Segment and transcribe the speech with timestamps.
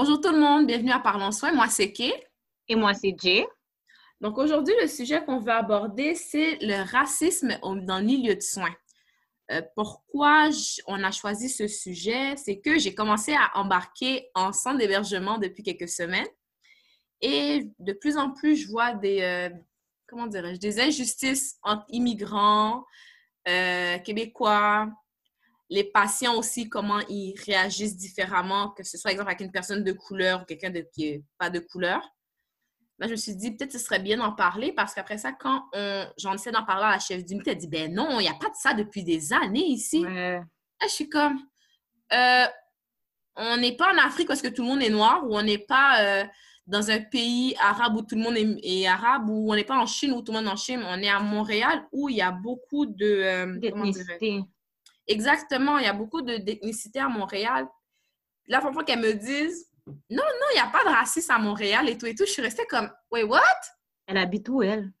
[0.00, 1.50] Bonjour tout le monde, bienvenue à Parlons Soins.
[1.50, 2.14] Moi, c'est Kay.
[2.68, 3.44] Et moi, c'est Jay.
[4.20, 8.76] Donc aujourd'hui, le sujet qu'on veut aborder, c'est le racisme dans le milieu de soins.
[9.50, 10.50] Euh, pourquoi
[10.86, 12.36] on a choisi ce sujet?
[12.36, 16.28] C'est que j'ai commencé à embarquer en centre d'hébergement depuis quelques semaines.
[17.20, 19.50] Et de plus en plus, je vois des, euh,
[20.06, 22.84] comment dirais-je, des injustices entre immigrants,
[23.48, 24.90] euh, québécois,
[25.70, 29.92] les patients aussi, comment ils réagissent différemment, que ce soit, exemple, avec une personne de
[29.92, 32.02] couleur ou quelqu'un qui n'est pas de couleur.
[32.98, 35.62] Là, je me suis dit, peut-être ce serait bien d'en parler parce qu'après ça, quand
[36.16, 38.34] j'en essaie d'en parler à la chef d'unité, elle dit, ben non, il n'y a
[38.34, 40.02] pas de ça depuis des années ici.
[40.02, 40.42] Là,
[40.82, 41.38] je suis comme,
[42.12, 42.46] euh,
[43.36, 45.58] on n'est pas en Afrique parce que tout le monde est noir ou on n'est
[45.58, 46.24] pas euh,
[46.66, 49.86] dans un pays arabe où tout le monde est, arabe ou on n'est pas en
[49.86, 50.82] Chine où tout le monde est en Chine.
[50.84, 53.06] On est à Montréal où il y a beaucoup de...
[53.06, 53.58] Euh,
[55.08, 57.66] Exactement, il y a beaucoup d'ethnicité à Montréal.
[58.46, 59.68] Là, il faut qu'elle me dise
[60.10, 62.26] non, non, il n'y a pas de racisme à Montréal et tout et tout.
[62.26, 63.40] Je suis restée comme Wait, what?
[64.06, 64.92] Elle habite où, elle?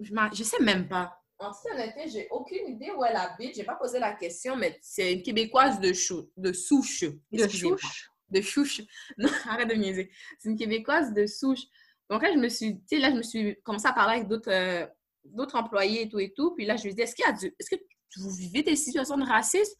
[0.00, 1.18] Je ne sais même pas.
[1.38, 3.54] En toute honnêteté, j'ai aucune idée où elle habite.
[3.54, 7.04] Je n'ai pas posé la question, mais c'est une Québécoise de, chou, de souche.
[7.30, 8.10] De souche?
[8.28, 8.82] De chouche.
[9.18, 10.10] Non, arrête de niaiser.
[10.38, 11.62] C'est une Québécoise de souche.
[12.10, 14.28] Donc là, je me suis, tu sais, là, je me suis commencé à parler avec
[14.28, 14.86] d'autres euh,
[15.24, 16.54] d'autres employés et tout et tout.
[16.54, 17.76] Puis là, je lui ai dit, est-ce qu'il y a du, est-ce que
[18.16, 19.74] vous vivez des situations de racisme?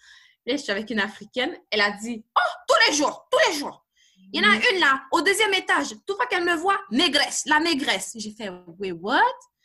[0.46, 1.56] Là, je suis avec une Africaine.
[1.70, 3.84] Elle a dit, oh, tous les jours, tous les jours.
[4.32, 5.94] Il y en a une là, au deuxième étage.
[6.06, 8.12] Tout fois qu'elle me voit, négresse, la négresse.
[8.16, 9.20] J'ai fait, wait, what?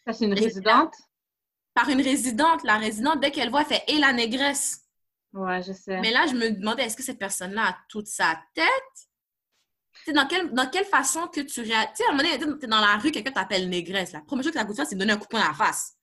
[0.06, 0.94] Ça, c'est une résidente?
[1.74, 2.64] Par une résidente.
[2.64, 4.82] La résidente, dès qu'elle voit, elle fait, et la négresse.
[5.34, 6.00] Ouais, je sais.
[6.02, 10.14] Mais là, je me demandais, est-ce que cette personne-là a toute sa tête?
[10.14, 11.88] Dans quelle, dans quelle façon que tu réagis?
[11.90, 14.12] Tu sais, à un moment donné, tu es dans la rue, quelqu'un t'appelle négresse.
[14.12, 15.42] La première chose que tu as goûté faire, c'est de donner un coup de poing
[15.42, 15.96] à la face.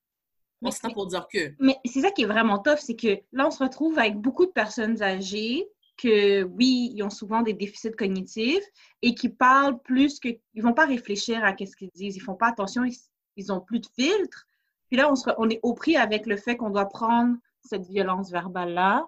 [0.63, 1.55] Mais c'est pour dire que.
[1.61, 4.47] Mais c'est ça qui est vraiment tough, c'est que là, on se retrouve avec beaucoup
[4.47, 8.65] de personnes âgées que, oui, ils ont souvent des déficits cognitifs
[9.03, 10.29] et qui parlent plus que.
[10.55, 12.17] Ils vont pas réfléchir à ce qu'ils disent.
[12.17, 12.97] Ils font pas attention, ils,
[13.37, 14.47] ils ont plus de filtre.
[14.89, 17.87] Puis là, on, se, on est au prix avec le fait qu'on doit prendre cette
[17.87, 19.07] violence verbale-là,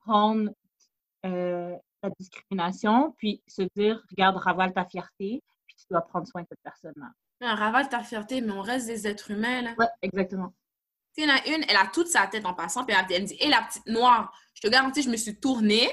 [0.00, 0.50] prendre
[1.24, 6.42] euh, la discrimination, puis se dire, regarde, ravale ta fierté, puis tu dois prendre soin
[6.42, 7.10] de cette personne-là.
[7.40, 9.74] Ravale ta fierté, mais on reste des êtres humains, là.
[9.78, 10.52] Oui, exactement.
[11.16, 13.26] Il y en a une, elle a toute sa tête en passant, puis elle me
[13.26, 15.90] dit Hé, la petite noire, je te garantis, je me suis tournée,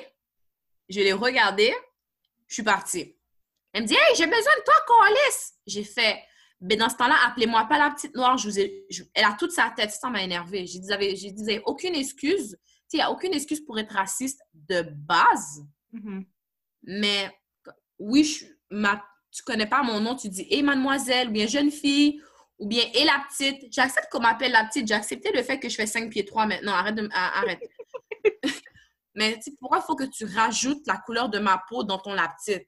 [0.88, 1.74] je l'ai regardée,
[2.48, 3.16] je suis partie.
[3.74, 5.54] Elle me dit Hey, j'ai besoin de toi, Coalice.
[5.68, 6.20] J'ai fait
[6.62, 8.38] ben dans ce temps-là, appelez-moi pas la petite noire.
[8.38, 9.92] Je vous ai, elle a toute sa tête.
[9.92, 10.66] Ça m'a énervée.
[10.68, 12.58] J'ai dit, j'ai dit, aucune excuse.
[12.92, 15.64] Il n'y a aucune excuse pour être raciste de base.
[15.94, 16.26] Mm-hmm.
[16.84, 17.32] Mais
[18.00, 21.72] oui, je, ma, tu connais pas mon nom, tu dis Hé, mademoiselle, ou bien jeune
[21.72, 22.22] fille,
[22.60, 23.72] ou bien et la petite?
[23.72, 24.88] J'accepte qu'on m'appelle la petite.
[24.88, 26.74] J'ai accepté le fait que je fais 5 pieds 3 maintenant.
[26.74, 27.62] Arrête de arrête.
[29.16, 32.28] Mais pourquoi il faut que tu rajoutes la couleur de ma peau dans ton la
[32.28, 32.68] petite?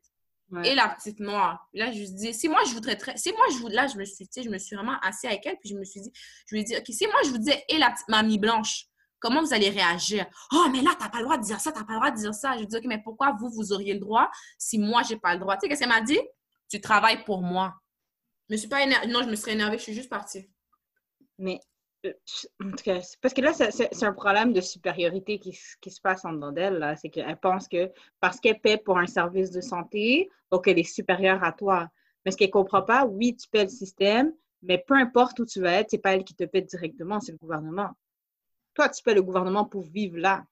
[0.66, 1.66] Et la petite noire.
[1.74, 3.16] Là, je lui dis, si moi je voudrais très.
[3.16, 3.70] Si moi je vous.
[3.70, 6.02] Là, je me suis, je me suis vraiment assise avec elle, puis je me suis
[6.02, 6.12] dit,
[6.46, 8.88] je lui ai dit, OK, si moi je vous disais, et la petite mamie blanche,
[9.22, 10.26] comment vous allez réagir?
[10.52, 12.18] Oh, mais là, t'as pas le droit de dire ça, t'as pas le droit de
[12.18, 12.56] dire ça.
[12.56, 15.36] Je lui dis, OK, mais pourquoi vous, vous auriez le droit si moi, j'ai pas
[15.36, 15.56] le droit?
[15.56, 16.20] Tu sais, qu'est-ce qu'elle m'a dit?
[16.70, 17.74] Tu travailles pour moi.
[18.52, 19.08] Me suis pas énervée.
[19.08, 20.50] Non, je me serais énervée, je suis juste partie.
[21.38, 21.58] Mais,
[22.06, 22.12] euh,
[22.62, 26.26] en tout cas, parce que là, c'est un problème de supériorité qui, qui se passe
[26.26, 26.96] en dedans d'elle.
[27.02, 27.90] C'est qu'elle pense que
[28.20, 31.88] parce qu'elle paie pour un service de santé, donc elle est supérieure à toi.
[32.26, 35.46] Mais ce qu'elle ne comprend pas, oui, tu paies le système, mais peu importe où
[35.46, 37.92] tu vas être, c'est pas elle qui te paie directement, c'est le gouvernement.
[38.74, 40.44] Toi, tu paies le gouvernement pour vivre là.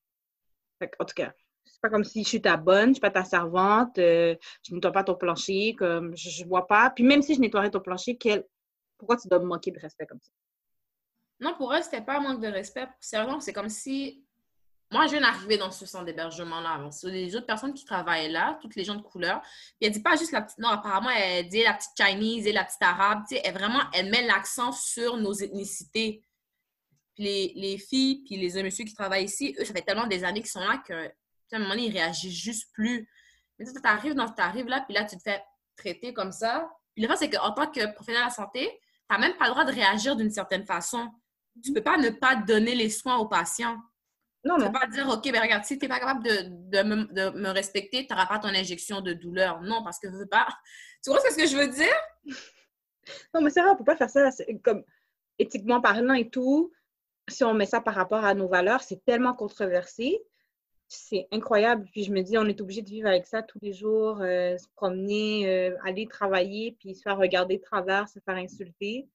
[0.82, 1.34] en tout cas,
[1.80, 4.36] c'est pas comme si je suis ta bonne, je suis pas ta servante, euh,
[4.68, 6.90] je nettoie pas ton plancher, comme je, ne vois pas.
[6.90, 8.44] Puis même si je nettoierais ton plancher, quel...
[8.98, 10.32] pourquoi tu dois me manquer de respect comme ça?
[11.40, 12.86] Non, pour elle, c'était pas un manque de respect.
[13.00, 14.26] Sérieusement, c'est comme si
[14.92, 16.90] moi, je viens d'arriver dans ce centre d'hébergement-là.
[16.92, 19.42] C'est les autres personnes qui travaillent là, toutes les gens de couleur.
[19.42, 20.58] Puis elle dit pas juste la petite.
[20.58, 23.24] Non, apparemment, elle dit la petite Chinese et la petite arabe.
[23.30, 26.24] Tu sais, elle vraiment, elle met l'accent sur nos ethnicités.
[27.14, 30.24] Puis les, les filles, puis les messieurs qui travaillent ici, eux, ça fait tellement des
[30.24, 31.12] années qu'ils sont là que
[31.52, 33.10] à un moment donné, il réagit juste plus.
[33.58, 35.44] Mais tu arrives, dans, arrives là, puis là, tu te fais
[35.76, 36.70] traiter comme ça.
[36.94, 38.70] Puis le fait, c'est qu'en tant que professionnel de la santé,
[39.10, 41.10] tu n'as même pas le droit de réagir d'une certaine façon.
[41.64, 43.78] Tu ne peux pas ne pas donner les soins aux patients.
[44.46, 46.46] Non, tu ne peux pas dire, OK, ben regarde, si tu n'es pas capable de,
[46.48, 49.62] de, me, de me, respecter, tu n'auras pas ton injection de douleur.
[49.62, 50.48] Non, parce que je veux pas.
[51.04, 52.36] Tu vois ce que je veux dire?
[53.34, 54.30] Non, mais c'est vrai, on ne peut pas faire ça.
[54.64, 54.84] Comme
[55.38, 56.72] éthiquement parlant et tout,
[57.28, 60.22] si on met ça par rapport à nos valeurs, c'est tellement controversé
[60.90, 61.86] c'est incroyable.
[61.92, 64.58] Puis je me dis, on est obligé de vivre avec ça tous les jours, euh,
[64.58, 69.08] se promener, euh, aller travailler, puis se faire regarder de travers, se faire insulter.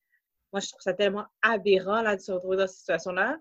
[0.53, 3.39] Moi, je trouve ça tellement aberrant là, de se retrouver dans cette situation-là.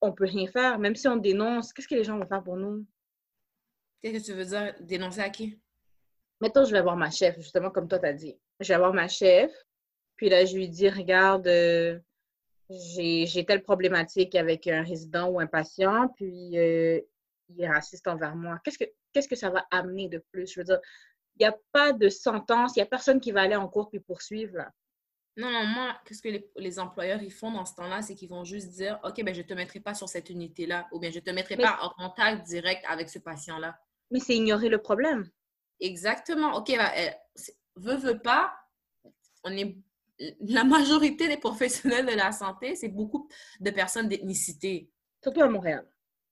[0.00, 0.78] On peut rien faire.
[0.78, 2.84] Même si on dénonce, qu'est-ce que les gens vont faire pour nous?
[4.02, 4.74] Qu'est-ce que tu veux dire?
[4.80, 5.58] Dénoncer à qui?
[6.40, 8.36] mettons, je vais voir ma chef, justement, comme toi, tu as dit.
[8.60, 9.50] Je vais voir ma chef,
[10.16, 11.98] puis là, je lui dis, regarde, euh,
[12.70, 17.00] j'ai telle problématique avec un résident ou un patient, puis euh,
[17.48, 18.60] il est raciste envers moi.
[18.64, 20.52] Qu'est-ce que, qu'est-ce que ça va amener de plus?
[20.52, 20.80] Je veux dire,
[21.36, 23.88] il n'y a pas de sentence, il n'y a personne qui va aller en cours
[23.88, 24.72] puis poursuivre, là.
[25.36, 28.42] Non, non, moi, qu'est-ce que les, employeurs ils font dans ce temps-là, c'est qu'ils vont
[28.42, 31.16] juste dire, OK, ben je ne te mettrai pas sur cette unité-là, ou bien je
[31.16, 33.78] ne te mettrai pas en contact direct avec ce patient-là.
[34.10, 35.30] Mais c'est ignorer le problème.
[35.78, 36.56] Exactement.
[36.56, 37.14] OK, ben,
[37.76, 38.52] veut, veut pas,
[39.44, 39.78] on est
[40.40, 43.28] la majorité des professionnels de la santé, c'est beaucoup
[43.60, 44.90] de personnes d'ethnicité.
[45.22, 45.86] Surtout à Montréal.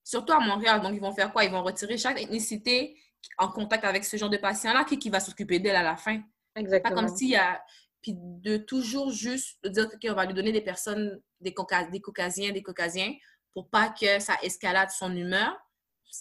[0.06, 0.80] Surtout à Montréal.
[0.80, 1.44] Donc, ils vont faire quoi?
[1.44, 2.96] Ils vont retirer chaque ethnicité
[3.38, 6.22] en contact avec ce genre de patient-là, qui, qui va s'occuper d'elle à la fin.
[6.54, 6.94] Exactement.
[6.94, 7.60] Pas comme s'il y a...
[8.02, 11.52] Puis de toujours juste dire qu'on va lui donner des personnes, des,
[11.90, 13.12] des caucasiens, des caucasiens,
[13.52, 15.58] pour pas que ça escalade son humeur.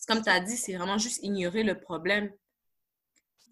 [0.07, 2.31] Comme tu as dit, c'est vraiment juste ignorer le problème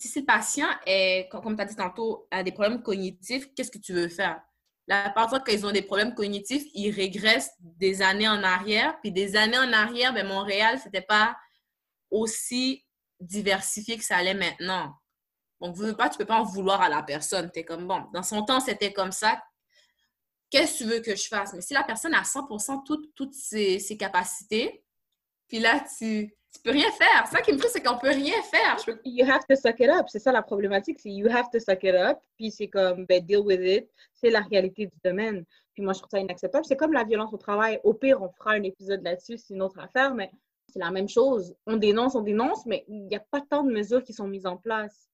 [0.10, 3.78] si le patient est, comme tu as dit tantôt, a des problèmes cognitifs, qu'est-ce que
[3.78, 4.42] tu veux faire?
[4.88, 9.00] La parfois, quand ils ont des problèmes cognitifs, ils régressent des années en arrière.
[9.02, 11.36] Puis des années en arrière, ben, Montréal, c'était pas
[12.12, 12.86] aussi
[13.20, 14.94] diversifié que ça allait maintenant.
[15.62, 17.50] Donc, veux pas, peux pas en vouloir à la personne.
[17.54, 19.42] Tu comme, bon, dans son temps, c'était comme ça.
[20.50, 21.54] Qu'est-ce que tu veux que je fasse?
[21.54, 24.84] Mais si la personne a 100% toutes, toutes ses, ses capacités,
[25.48, 27.28] puis là, tu, tu peux rien faire.
[27.28, 28.78] Ça qui me frustre, c'est qu'on peut rien faire.
[29.04, 30.06] You have to suck it up.
[30.08, 32.20] C'est ça la problématique, c'est you have to suck it up.
[32.38, 33.90] Puis c'est comme, ben, deal with it.
[34.14, 35.46] C'est la réalité du domaine.
[35.74, 36.66] Puis moi, je trouve ça inacceptable.
[36.66, 37.80] C'est comme la violence au travail.
[37.84, 40.32] Au pire, on fera un épisode là-dessus, c'est une autre affaire, mais
[40.68, 41.56] c'est la même chose.
[41.66, 44.46] On dénonce, on dénonce, mais il n'y a pas tant de mesures qui sont mises
[44.46, 45.10] en place.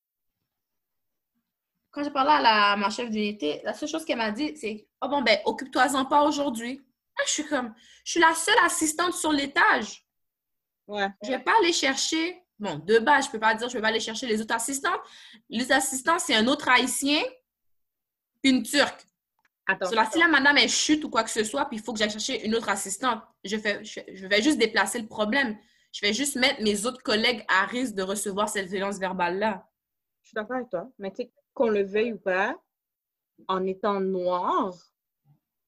[1.92, 4.88] Quand j'ai parlé à, la, ma chef d'unité, la seule chose qu'elle m'a dit, c'est
[5.02, 6.82] Oh bon, ben, occupe-toi-en pas aujourd'hui.
[7.18, 10.06] Ah, je suis comme, je suis la seule assistante sur l'étage.
[10.90, 11.08] Ouais.
[11.24, 13.90] Je vais pas aller chercher, bon, de base, je peux pas dire je vais pas
[13.90, 14.98] aller chercher les autres assistants.
[15.48, 17.22] Les assistants, c'est un autre haïtien,
[18.42, 19.06] puis une turque.
[19.68, 22.00] Attends, si la madame est chute ou quoi que ce soit, puis il faut que
[22.00, 25.60] j'aille chercher une autre assistante, je, fais, je, vais juste déplacer le problème.
[25.92, 29.68] Je vais juste mettre mes autres collègues à risque de recevoir cette violence verbale-là.
[30.24, 30.90] Je suis d'accord avec toi.
[30.98, 32.56] Mais tu sais, qu'on le veuille ou pas,
[33.48, 34.76] en étant noir,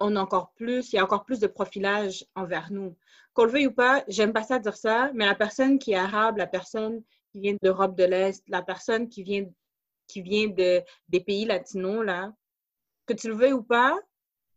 [0.02, 2.96] on a encore plus, il y a encore plus de profilage envers nous.
[3.34, 5.96] Qu'on le veuille ou pas, j'aime pas ça dire ça, mais la personne qui est
[5.96, 7.02] arabe, la personne
[7.32, 9.46] qui vient d'Europe de l'Est, la personne qui vient,
[10.08, 12.34] qui vient de, des pays latinos, là,
[13.06, 13.98] que tu le veuilles ou pas,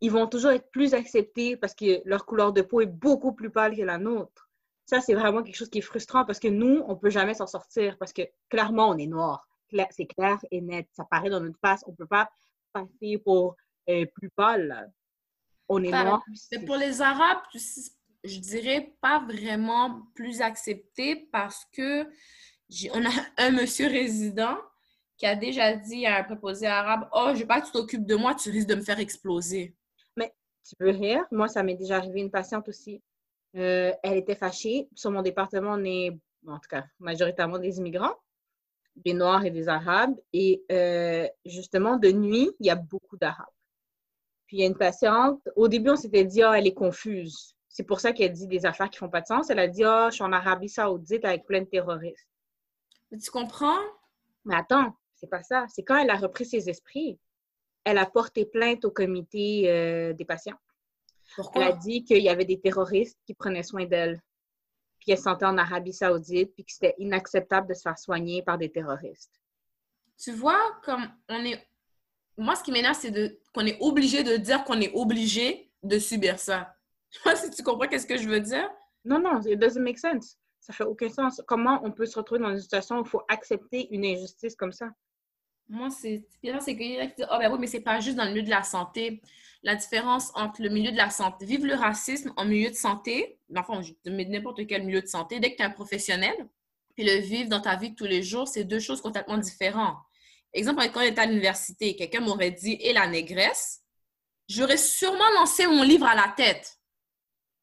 [0.01, 3.49] ils vont toujours être plus acceptés parce que leur couleur de peau est beaucoup plus
[3.49, 4.49] pâle que la nôtre.
[4.85, 7.47] Ça, c'est vraiment quelque chose qui est frustrant parce que nous, on peut jamais s'en
[7.47, 9.47] sortir parce que clairement, on est noir.
[9.89, 10.87] C'est clair et net.
[10.91, 11.83] Ça paraît dans notre face.
[11.87, 12.29] On peut pas
[12.71, 13.55] passer pour
[13.89, 14.91] euh, plus pâle.
[15.67, 16.23] On est noir.
[16.65, 17.41] pour les Arabes,
[18.23, 22.07] je dirais pas vraiment plus accepté parce que
[22.93, 24.57] on a un monsieur résident
[25.17, 28.05] qui a déjà dit à un préposé arabe Oh, je veux pas que tu t'occupes
[28.05, 29.75] de moi, tu risques de me faire exploser.
[30.17, 30.33] Mais
[30.67, 31.23] tu peux rire.
[31.31, 33.01] Moi, ça m'est déjà arrivé une patiente aussi.
[33.55, 34.89] Euh, elle était fâchée.
[34.93, 36.17] Sur mon département, on est,
[36.47, 38.15] en tout cas, majoritairement des immigrants,
[38.97, 40.15] des Noirs et des Arabes.
[40.33, 43.47] Et euh, justement, de nuit, il y a beaucoup d'Arabes.
[44.47, 47.55] Puis il y a une patiente, au début, on s'était dit, oh, elle est confuse.
[47.67, 49.49] C'est pour ça qu'elle dit des affaires qui font pas de sens.
[49.49, 52.29] Elle a dit, oh, je suis en Arabie Saoudite avec plein de terroristes.
[53.11, 53.81] Mais tu comprends?
[54.45, 55.65] Mais attends, c'est pas ça.
[55.69, 57.19] C'est quand elle a repris ses esprits,
[57.83, 60.57] elle a porté plainte au comité euh, des patients.
[61.35, 61.63] Pourquoi?
[61.65, 64.21] Elle a dit qu'il y avait des terroristes qui prenaient soin d'elle.
[64.99, 68.57] Puis elle sentait en Arabie Saoudite, puis que c'était inacceptable de se faire soigner par
[68.57, 69.39] des terroristes.
[70.17, 71.67] Tu vois, comme on est
[72.37, 76.39] moi, ce qui m'énerve, c'est qu'on est obligé de dire qu'on est obligé de subir
[76.39, 76.75] ça.
[77.11, 78.69] Je sais pas si tu comprends qu'est-ce que je veux dire.
[79.05, 80.37] Non, non, it doesn't make sense.
[80.59, 81.41] Ça fait aucun sens.
[81.47, 84.71] Comment on peut se retrouver dans une situation où il faut accepter une injustice comme
[84.71, 84.89] ça?
[85.67, 88.17] Moi, c'est c'est qu'il y a qui disent, oh ben oui, mais c'est pas juste
[88.17, 89.21] dans le milieu de la santé.
[89.63, 93.39] La différence entre le milieu de la santé, vive le racisme en milieu de santé,
[93.55, 96.35] enfin, n'importe quel milieu de santé, dès que tu es un professionnel,
[96.95, 99.97] puis le vivre dans ta vie de tous les jours, c'est deux choses complètement différentes.
[100.55, 103.81] Exemple, quand j'étais à l'université, quelqu'un m'aurait dit Et la négresse
[104.47, 106.79] j'aurais sûrement lancé mon livre à la tête.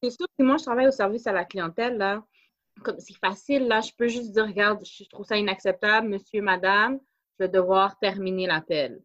[0.01, 2.23] C'est sûr que moi, je travaille au service à la clientèle, là,
[2.83, 6.99] comme c'est facile, là, je peux juste dire Regarde, je trouve ça inacceptable, monsieur, madame,
[7.39, 9.01] je vais devoir terminer l'appel.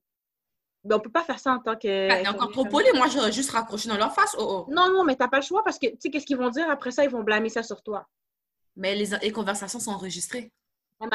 [0.84, 2.08] Mais on peut pas faire ça en tant que.
[2.10, 4.34] Ah, encore trop poli, moi, j'aurais juste raccroché dans leur face.
[4.38, 4.72] Oh, oh.
[4.72, 6.50] Non, non, mais tu n'as pas le choix parce que, tu sais, qu'est-ce qu'ils vont
[6.50, 7.04] dire après ça?
[7.04, 8.06] Ils vont blâmer ça sur toi.
[8.76, 10.52] Mais les, les conversations sont enregistrées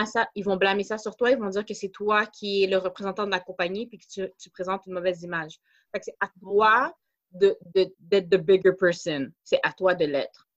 [0.06, 2.68] ça, ils vont blâmer ça sur toi, ils vont dire que c'est toi qui es
[2.68, 5.60] le représentant de la compagnie puis que tu, présentes une mauvaise image.
[6.02, 6.96] c'est à toi
[7.32, 7.60] d'être
[8.00, 9.32] de, the bigger person.
[9.44, 10.48] C'est à toi de l'être.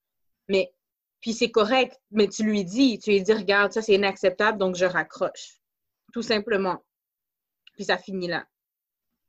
[0.49, 0.73] Mais,
[1.21, 4.77] puis c'est correct, mais tu lui dis, tu lui dis, regarde, ça c'est inacceptable, donc
[4.77, 5.61] je raccroche.
[6.13, 6.83] tout simplement.
[7.75, 8.47] Puis ça finit là.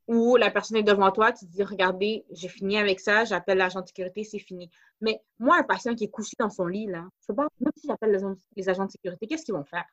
[0.07, 3.81] Ou la personne est devant toi, tu dis, regardez, j'ai fini avec ça, j'appelle l'agent
[3.81, 4.71] de sécurité, c'est fini.
[5.01, 7.73] Mais moi, un patient qui est couché dans son lit, là, je sais pas, même
[7.75, 8.17] si j'appelle
[8.55, 9.85] les, agents de sécurité, qu'est-ce qu'ils vont faire?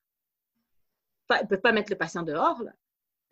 [1.30, 2.70] Ils ne peuvent pas mettre le patient dehors, là.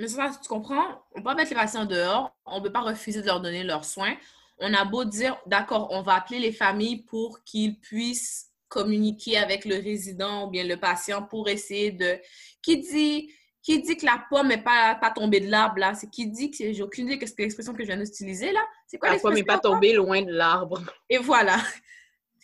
[0.01, 1.05] Mais ça, tu comprends?
[1.13, 3.63] On peut pas mettre les patients dehors, on ne peut pas refuser de leur donner
[3.63, 4.17] leurs soins.
[4.59, 9.65] On a beau dire, d'accord, on va appeler les familles pour qu'ils puissent communiquer avec
[9.65, 12.19] le résident ou bien le patient pour essayer de...
[12.63, 15.95] Qui dit, qui dit que la pomme n'est pas, pas tombée de l'arbre, là?
[15.95, 16.73] C'est qui dit que...
[16.73, 18.61] J'ai aucune idée qu'est-ce que l'expression que je viens d'utiliser, là?
[18.87, 20.83] C'est quoi La pomme n'est pas tombée loin de l'arbre.
[21.09, 21.59] Et voilà.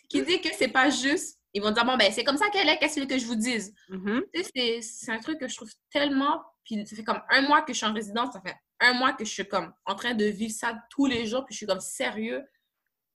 [0.07, 2.69] qui dit que c'est pas juste ils vont dire, bon, ben, c'est comme ça qu'elle
[2.69, 3.73] est, qu'est-ce que je vous dise?
[3.89, 4.81] Mm-hmm.
[4.81, 6.43] c'est un truc que je trouve tellement.
[6.63, 9.13] Puis ça fait comme un mois que je suis en résidence, ça fait un mois
[9.13, 11.65] que je suis comme en train de vivre ça tous les jours, puis je suis
[11.65, 12.43] comme sérieux.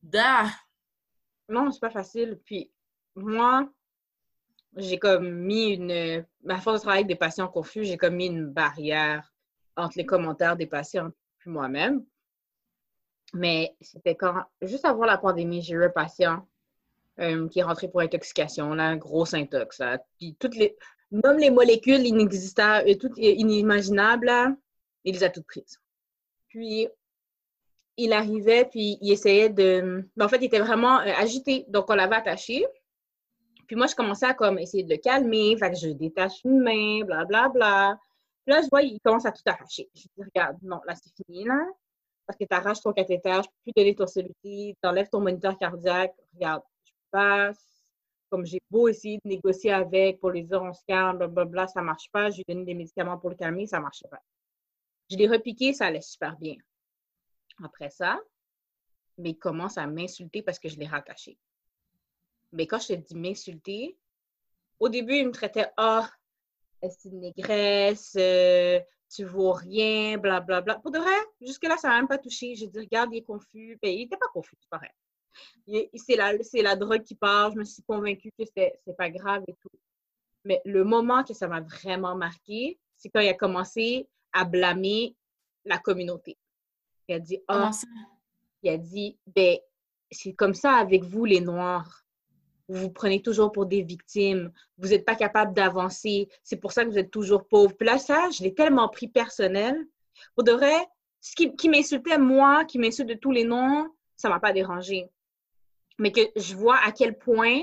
[0.02, 0.46] Da.
[1.48, 2.40] Non, c'est pas facile.
[2.44, 2.72] Puis
[3.14, 3.68] moi,
[4.76, 6.26] j'ai comme mis une.
[6.44, 9.32] Ma force de travail avec des patients confus, j'ai comme mis une barrière
[9.76, 11.10] entre les commentaires des patients
[11.46, 12.04] et moi-même.
[13.32, 16.46] Mais c'était quand, juste avant la pandémie, j'ai eu un patient
[17.20, 19.80] euh, qui est rentré pour intoxication, là, gros intox.
[20.18, 20.76] Puis toutes les,
[21.10, 22.04] les molécules
[23.18, 24.56] inimaginables,
[25.04, 25.80] il les a toutes prises.
[26.48, 26.88] Puis
[27.96, 30.08] il arrivait, puis il essayait de.
[30.20, 32.66] En fait, il était vraiment euh, agité, donc on l'avait attaché.
[33.66, 36.60] Puis moi, je commençais à comme essayer de le calmer, fait que je détache une
[36.60, 37.48] main, blablabla.
[37.48, 37.98] Bla, bla.
[38.44, 39.88] Puis là, je vois, il commence à tout arracher.
[39.94, 41.66] Je dis, regarde, non, là, c'est fini, là.
[42.26, 45.58] Parce que tu arraches ton cathéter, je peux plus donner ton cellules, tu ton moniteur
[45.58, 46.14] cardiaque.
[46.34, 46.62] Regarde,
[48.30, 51.82] comme j'ai beau essayer de négocier avec pour les dire on se calme, blablabla, ça
[51.82, 52.30] marche pas.
[52.30, 54.20] Je lui ai donné des médicaments pour le calmer, ça marchait pas.
[55.10, 56.56] Je l'ai repiqué, ça allait super bien.
[57.62, 58.18] Après ça,
[59.18, 61.38] mais il commence à m'insulter parce que je l'ai rattaché.
[62.54, 63.96] Mais quand je te dis m'insulter,
[64.80, 66.10] au début, il me traitait Ah,
[66.82, 68.80] c'est une négresse, euh,
[69.14, 70.60] tu vaux rien, blablabla.
[70.60, 70.80] Bla, bla.
[70.80, 72.54] Pour de vrai, jusque-là, ça m'a même pas touché.
[72.56, 73.78] J'ai dit Regarde, il est confus.
[73.82, 74.90] Ben, il n'était pas confus, c'est pareil
[75.94, 76.32] c'est la,
[76.62, 77.52] la drogue qui part.
[77.52, 79.70] Je me suis convaincue que c'est pas grave et tout.
[80.44, 85.16] Mais le moment que ça m'a vraiment marqué, c'est quand il a commencé à blâmer
[85.64, 86.36] la communauté.
[87.08, 87.70] Il a dit, ah,
[88.62, 89.58] il a dit, ben,
[90.10, 92.03] c'est comme ça avec vous, les Noirs.
[92.68, 94.50] Vous vous prenez toujours pour des victimes.
[94.78, 96.28] Vous n'êtes pas capable d'avancer.
[96.42, 97.74] C'est pour ça que vous êtes toujours pauvres.
[97.76, 99.76] Puis là, ça, je l'ai tellement pris personnel.
[100.34, 100.74] Pour de vrai,
[101.20, 105.10] ce qui, qui m'insultait, moi, qui m'insulte de tous les noms, ça m'a pas dérangé
[105.98, 107.62] mais que je vois à quel point.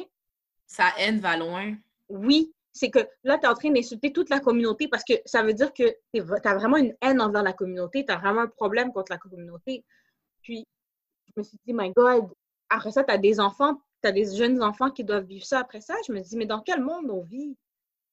[0.66, 1.76] Sa haine va loin.
[2.08, 5.44] Oui, c'est que là, tu es en train d'insulter toute la communauté parce que ça
[5.44, 8.48] veut dire que tu as vraiment une haine envers la communauté, tu as vraiment un
[8.48, 9.84] problème contre la communauté.
[10.42, 10.66] Puis,
[11.28, 12.30] je me suis dit, my God,
[12.70, 15.60] après ça, tu as des enfants, tu as des jeunes enfants qui doivent vivre ça
[15.60, 15.96] après ça.
[16.08, 17.56] Je me dis, mais dans quel monde on vit?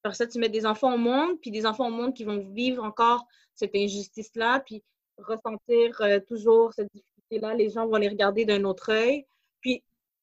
[0.03, 2.39] Après ça, tu mets des enfants au monde, puis des enfants au monde qui vont
[2.53, 4.83] vivre encore cette injustice-là, puis
[5.19, 7.55] ressentir euh, toujours cette difficulté-là.
[7.55, 9.27] Les gens vont les regarder d'un autre œil.
[9.61, 9.83] Puis,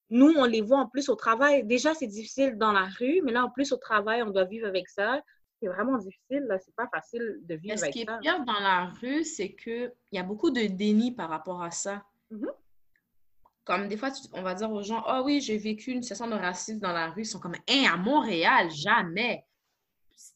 [0.10, 1.66] nous, on les voit en plus au travail.
[1.66, 4.68] Déjà, c'est difficile dans la rue, mais là, en plus, au travail, on doit vivre
[4.68, 5.22] avec ça.
[5.62, 6.60] C'est vraiment difficile, là.
[6.60, 7.88] C'est pas facile de vivre avec ça.
[7.88, 11.30] Ce qui est pire dans la rue, c'est qu'il y a beaucoup de déni par
[11.30, 12.04] rapport à ça.
[12.32, 12.52] Mm-hmm.
[13.66, 16.36] Comme des fois, on va dire aux gens, oh oui, j'ai vécu une situation de
[16.36, 17.24] racisme dans la rue.
[17.24, 19.44] Ils sont comme, hein, à Montréal, jamais.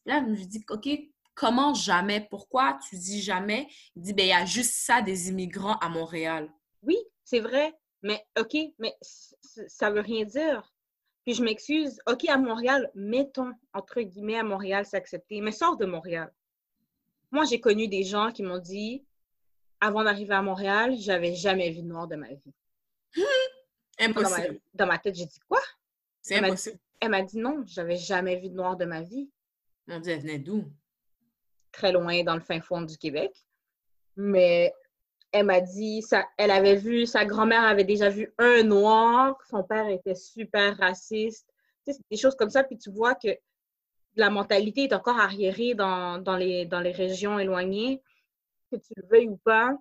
[0.06, 0.90] Là, je me dis, OK,
[1.36, 2.28] comment jamais?
[2.30, 3.68] Pourquoi tu dis jamais?
[3.96, 6.52] Il dit, ben, il y a juste ça des immigrants à Montréal.
[6.82, 7.74] Oui, c'est vrai.
[8.02, 10.74] Mais OK, mais ça veut rien dire.
[11.24, 12.00] Puis je m'excuse.
[12.08, 15.40] OK, à Montréal, mettons, entre guillemets, à Montréal, c'est accepté.
[15.42, 16.34] Mais sors de Montréal.
[17.32, 19.06] Moi, j'ai connu des gens qui m'ont dit,
[19.80, 22.54] avant d'arriver à Montréal, j'avais jamais vu de noir de ma vie.
[24.00, 24.60] Impossible.
[24.74, 25.60] Dans ma, tête, j'ai dit quoi?
[26.22, 26.80] C'est impossible.
[27.00, 29.30] elle m'a dit non, j'avais jamais vu de noir de ma vie.
[29.88, 30.66] Mon Dieu, elle venait d'où?
[31.72, 33.32] Très loin, dans le fin fond du Québec.
[34.16, 34.74] Mais
[35.32, 39.64] elle m'a dit, ça, elle avait vu, sa grand-mère avait déjà vu un noir, son
[39.64, 41.48] père était super raciste.
[41.86, 43.30] Tu sais, des choses comme ça, puis tu vois que
[44.16, 48.02] la mentalité est encore arriérée dans, dans, les, dans les régions éloignées,
[48.72, 49.72] que tu le veuilles ou pas.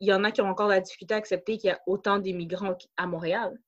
[0.00, 2.18] Il y en a qui ont encore la difficulté à accepter qu'il y a autant
[2.18, 3.58] d'immigrants à Montréal.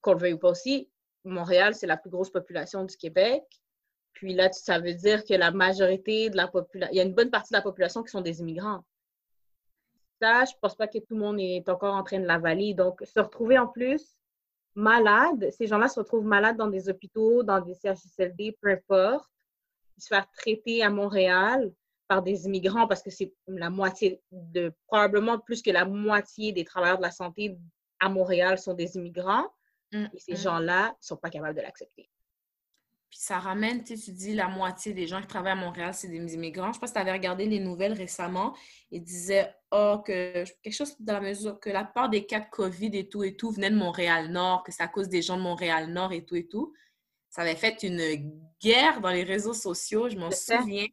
[0.00, 0.90] Qu'on le veuille ou pas aussi,
[1.24, 3.44] Montréal, c'est la plus grosse population du Québec.
[4.12, 7.14] Puis là, ça veut dire que la majorité de la population, il y a une
[7.14, 8.84] bonne partie de la population qui sont des immigrants
[10.22, 12.74] je pense pas que tout le monde est encore en train de l'avaler.
[12.74, 14.16] Donc, se retrouver en plus
[14.74, 19.28] malade, ces gens-là se retrouvent malades dans des hôpitaux, dans des CHSLD, peu importe,
[19.98, 21.70] se faire traiter à Montréal
[22.12, 26.62] par des immigrants parce que c'est la moitié de, probablement plus que la moitié des
[26.62, 27.56] travailleurs de la santé
[28.00, 29.46] à Montréal sont des immigrants.
[29.92, 30.36] Mm, et ces mm.
[30.36, 32.10] gens-là ne sont pas capables de l'accepter.
[33.08, 36.34] Puis ça ramène, tu dis la moitié des gens qui travaillent à Montréal, c'est des
[36.34, 36.70] immigrants.
[36.74, 38.54] Je pas si tu avais regardé les nouvelles récemment.
[38.90, 42.50] Ils disaient, oh, que quelque chose dans la mesure que la part des cas de
[42.50, 45.42] COVID et tout et tout venaient de Montréal-Nord, que c'est à cause des gens de
[45.42, 46.74] Montréal-Nord et tout et tout.
[47.30, 50.88] Ça avait fait une guerre dans les réseaux sociaux, je m'en souviens.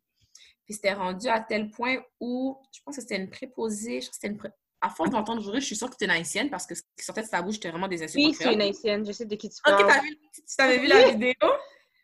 [0.69, 4.19] Puis c'était rendu à tel point où, je pense que c'était une préposée, je pense
[4.19, 6.67] que c'était une à force d'entendre aujourd'hui, je suis sûre que es une haïtienne parce
[6.67, 8.23] que ce qui sortait de ta bouche, c'était vraiment des insultes.
[8.23, 9.83] Oui, c'est une haïtienne, je sais de qui tu parles.
[9.83, 9.91] Ok,
[10.35, 11.33] tu avais vu la vidéo?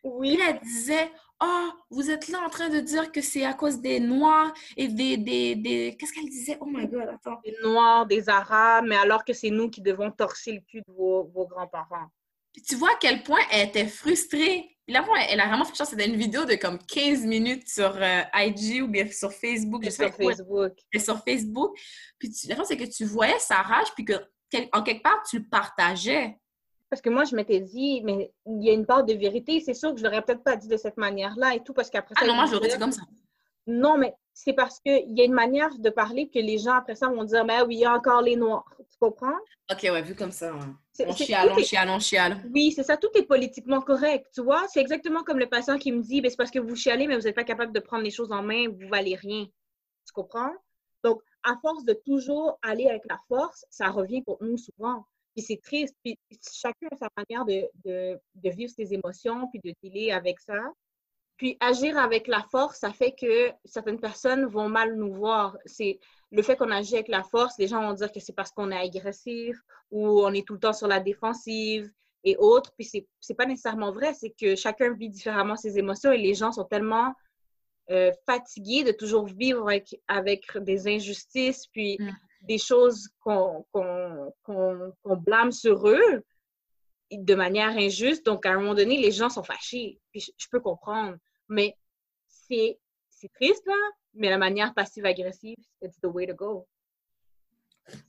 [0.03, 0.39] Oui.
[0.49, 1.11] elle disait
[1.43, 4.87] Oh, vous êtes là en train de dire que c'est à cause des Noirs et
[4.87, 5.17] des.
[5.17, 5.95] des, des...
[5.99, 6.57] Qu'est-ce qu'elle disait?
[6.59, 7.39] Oh my God, attends.
[7.45, 10.91] Des Noirs, des Arabes, mais alors que c'est nous qui devons torcher le cul de
[10.91, 12.07] vos, vos grands-parents.
[12.67, 14.74] tu vois à quel point elle était frustrée.
[14.87, 15.85] Là, elle a vraiment fait ça.
[15.85, 19.83] C'était une vidéo de comme 15 minutes sur euh, IG ou bien sur Facebook.
[19.83, 20.73] Je sur Facebook.
[20.93, 21.75] Et sur Facebook.
[22.19, 24.13] Puis tu, la c'est que tu voyais sa rage, puis que
[24.71, 26.37] en quelque part, tu le partageais.
[26.89, 29.59] Parce que moi, je m'étais dit, mais il y a une part de vérité.
[29.59, 32.13] C'est sûr que je l'aurais peut-être pas dit de cette manière-là et tout, parce qu'après
[32.17, 33.01] Ah non, moi, je l'aurais dit comme ça.
[33.67, 36.95] Non, mais c'est parce qu'il y a une manière de parler que les gens, après
[36.95, 38.69] ça, vont dire, mais oui, il y a encore les Noirs.
[38.77, 39.37] Tu comprends?
[39.71, 40.53] OK, ouais, vu comme ça.
[40.99, 42.43] On chiale, on chiale, on chiale.
[42.53, 42.97] Oui, c'est ça.
[42.97, 44.67] Tout est politiquement correct, tu vois?
[44.67, 47.15] C'est exactement comme le patient qui me dit, ben, c'est parce que vous chialez, mais
[47.15, 49.45] vous n'êtes pas capable de prendre les choses en main, vous valez rien.
[49.45, 50.51] Tu comprends?
[51.05, 55.05] Donc, à force de toujours aller avec la force, ça revient pour nous souvent.
[55.33, 55.95] Puis c'est triste.
[56.03, 56.19] Puis
[56.53, 60.59] chacun a sa manière de, de, de, vivre ses émotions, puis de dealer avec ça.
[61.37, 65.57] Puis agir avec la force, ça fait que certaines personnes vont mal nous voir.
[65.65, 65.99] C'est
[66.31, 68.71] le fait qu'on agit avec la force, les gens vont dire que c'est parce qu'on
[68.71, 69.57] est agressif
[69.91, 71.91] ou on est tout le temps sur la défensive
[72.23, 72.71] et autres.
[72.77, 72.85] Puis
[73.19, 76.63] c'est, pas nécessairement vrai, c'est que chacun vit différemment ses émotions et les gens sont
[76.63, 77.13] tellement
[77.91, 82.11] euh, fatigués de toujours vivre avec, avec des injustices, puis mm
[82.47, 83.65] des choses qu'on
[85.03, 86.23] blâme sur eux
[87.11, 88.25] de manière injuste.
[88.25, 89.99] Donc, à un moment donné, les gens sont fâchés.
[90.11, 91.17] Puis je, peux comprendre.
[91.49, 91.75] Mais
[92.27, 92.77] c'est
[93.33, 93.73] triste, là.
[94.13, 96.67] Mais la manière passive-agressive, it's the way to go.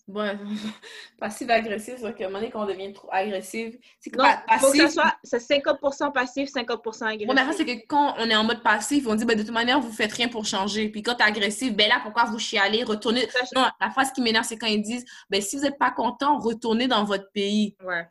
[0.08, 0.38] Ouais,
[1.18, 4.24] passive-agressive, c'est qu'à un moment donné, quand on devient trop agressive, c'est que non,
[4.58, 7.26] faut que ça soit 50% passif, 50% agressif.
[7.26, 9.52] Bon, mais c'est que quand on est en mode passif, on dit, ben, de toute
[9.52, 10.88] manière, vous faites rien pour changer.
[10.88, 13.26] Puis quand tu es agressif, ben là, pourquoi vous chialez, retournez.
[13.54, 16.38] Non, la phrase qui m'énerve, c'est quand ils disent, ben, si vous n'êtes pas content,
[16.38, 17.76] retournez dans votre pays.
[17.84, 18.06] Ouais.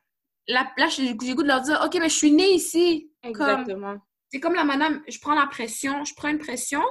[0.47, 3.11] Là, là j'ai goût de leur dire, OK, mais je suis née ici.
[3.23, 3.97] Exactement.
[4.31, 6.81] C'est comme la madame, je prends la pression, je prends une pression,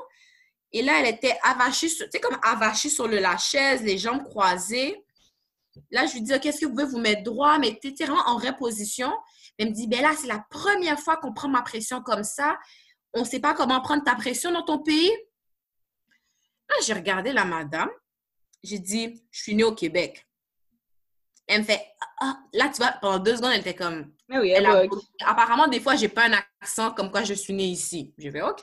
[0.75, 4.25] et là, elle était avachée, tu sais, comme avachée sur le, la chaise, les jambes
[4.25, 5.05] croisées.
[5.93, 7.61] Là, je lui dis, OK, est-ce que vous pouvez vous mettre droit?
[7.61, 9.13] Mais tu vraiment en reposition.
[9.57, 12.59] Elle me dit, ben là, c'est la première fois qu'on prend ma pression comme ça.
[13.13, 15.13] On ne sait pas comment prendre ta pression dans ton pays.
[16.69, 17.91] Là, j'ai regardé la madame.
[18.65, 20.27] J'ai dit, je suis née au Québec.
[21.47, 21.81] Elle me fait,
[22.21, 24.13] ah, là, tu vois, pendant deux secondes, elle était comme.
[24.31, 24.85] Ah oui, elle a...
[25.27, 28.15] Apparemment, des fois, j'ai pas un accent comme quoi je suis née ici.
[28.17, 28.61] J'ai fait, OK.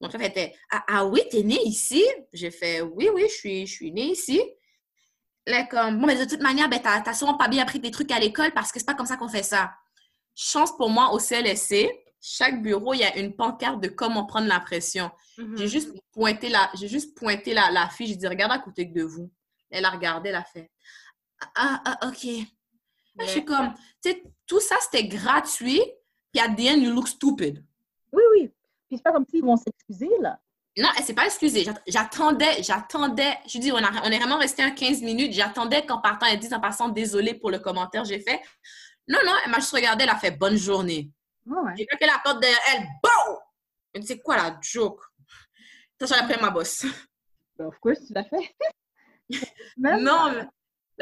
[0.00, 2.04] Donc, elle était ah, ah, oui, t'es née ici?
[2.32, 4.42] J'ai fait Oui, oui, je suis, je suis née ici.
[5.46, 8.10] Là, comme Bon, mais de toute manière, ben, t'as sûrement pas bien appris tes trucs
[8.10, 9.72] à l'école parce que c'est pas comme ça qu'on fait ça.
[10.34, 11.88] Chance pour moi au CLSC,
[12.20, 15.10] chaque bureau, il y a une pancarte de comment prendre la pression.
[15.38, 15.58] Mm-hmm.
[15.58, 18.84] J'ai juste pointé la, j'ai juste pointé la, la fille, j'ai dit regarde à côté
[18.84, 19.30] de vous.
[19.70, 20.70] Elle a regardé, elle a fait
[21.54, 22.26] Ah, ah ok.
[23.20, 25.82] je suis comme, tu sais, tout ça c'était gratuit,
[26.32, 27.64] puis à the end, you look stupid.
[28.12, 28.50] Oui, oui.
[28.88, 30.38] Puis c'est pas comme s'ils vont s'excuser, là.
[30.78, 31.66] Non, elle s'est pas excusée.
[31.86, 33.36] J'attendais, j'attendais.
[33.46, 35.34] Je dis, on, on est vraiment resté un 15 minutes.
[35.34, 38.40] J'attendais qu'en partant, elle dise en passant, désolée pour le commentaire j'ai fait.
[39.06, 41.10] Non, non, elle m'a juste regardé, elle a fait bonne journée.
[41.44, 41.72] ouais.
[41.76, 43.38] J'ai que la porte derrière elle, BOUM!
[43.92, 45.02] Elle dit, c'est quoi la joke?
[46.00, 46.86] Ça, j'ai appris ma bosse.
[47.58, 48.56] Ben, of course, tu l'as fait.
[49.76, 50.48] non,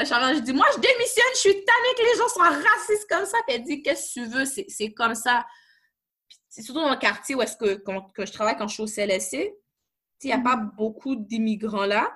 [0.05, 3.39] je dis, moi, je démissionne, je suis tannée que les gens soient racistes comme ça.
[3.47, 4.45] Puis elle dit, qu'est-ce que tu veux?
[4.45, 5.45] C'est comme ça
[6.51, 7.75] c'est surtout dans le quartier où est-ce que,
[8.13, 9.55] que, je travaille quand je suis au CLSC.
[10.23, 10.73] Il n'y a pas mhm.
[10.77, 12.13] beaucoup d'immigrants là.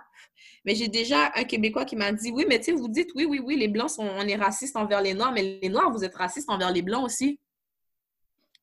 [0.64, 3.24] Mais j'ai déjà un Québécois qui m'a dit Oui, mais tu sais, vous dites oui,
[3.24, 6.04] oui, oui, les Blancs, sont, on est racistes envers les Noirs, mais les Noirs, vous
[6.04, 7.38] êtes racistes envers les Blancs aussi.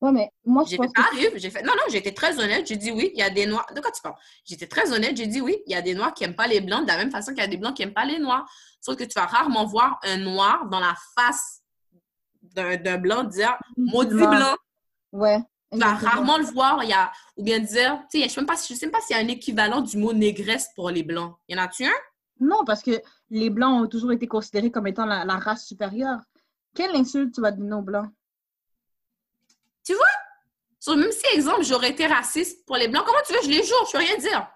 [0.02, 1.38] Oui, mais moi, je pense que...
[1.38, 1.62] j'ai fait...
[1.62, 2.66] Non, non, j'étais très honnête.
[2.66, 3.68] J'ai dit oui, il y a des Noirs.
[3.76, 4.16] De quoi tu parles?
[4.44, 5.16] J'étais très honnête.
[5.16, 6.98] J'ai dit oui, il y a des Noirs qui n'aiment pas les Blancs, de la
[6.98, 8.50] même façon qu'il y a des Blancs qui n'aiment pas les Noirs.
[8.80, 11.62] Sauf que tu vas rarement voir un Noir dans la face
[12.42, 14.56] d'un Blanc dire Maudit Blanc.
[15.12, 15.40] Ouais.
[15.72, 18.30] Tu vas rarement le voir, il y a, ou bien dire, tu sais, je ne
[18.30, 21.36] sais même pas s'il y a un équivalent du mot négresse pour les Blancs.
[21.48, 21.92] Y en a-tu un?
[22.42, 26.20] Non, parce que les Blancs ont toujours été considérés comme étant la, race supérieure.
[26.76, 28.10] Quelle insulte tu vas donner aux Blancs?
[29.86, 30.06] Tu vois?
[30.80, 33.40] Sur même si, exemple, j'aurais été raciste pour les Blancs, comment tu veux?
[33.44, 33.86] Je les jure?
[33.92, 34.48] Je ne peux rien dire.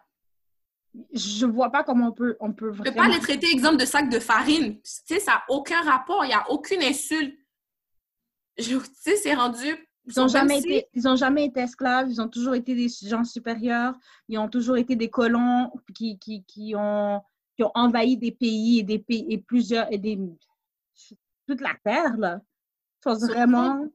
[1.13, 2.83] Je vois pas comment on peut, on peut vraiment...
[2.85, 4.75] Je ne peux pas les traiter, exemple, de sac de farine.
[4.75, 6.23] Tu sais, ça n'a aucun rapport.
[6.25, 7.37] Il n'y a aucune insulte.
[8.57, 9.67] Tu sais, c'est rendu
[10.07, 13.23] Ils n'ont jamais, été, ils ont jamais été esclaves, ils ont toujours été des gens
[13.23, 13.93] supérieurs,
[14.29, 17.21] ils ont toujours été des colons qui, qui, qui ont,
[17.55, 20.17] qui ont envahi des pays et des pays et plusieurs et des
[21.47, 22.41] toute la terre là.
[23.03, 23.85] vraiment.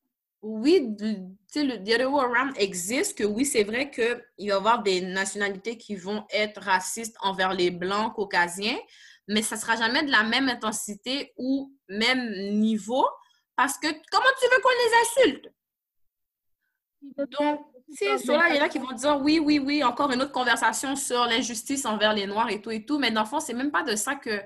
[0.43, 4.83] Oui, le the other way around existe, que oui, c'est vrai qu'il va y avoir
[4.83, 8.79] des nationalités qui vont être racistes envers les Blancs caucasiens,
[9.29, 13.07] mais ça ne sera jamais de la même intensité ou même niveau,
[13.55, 15.49] parce que comment tu veux qu'on les insulte?
[17.39, 17.61] Donc,
[17.93, 20.33] c'est cela, il y en a qui vont dire oui, oui, oui, encore une autre
[20.33, 23.53] conversation sur l'injustice envers les Noirs et tout et tout, mais dans le fond, c'est
[23.53, 24.41] même pas de ça que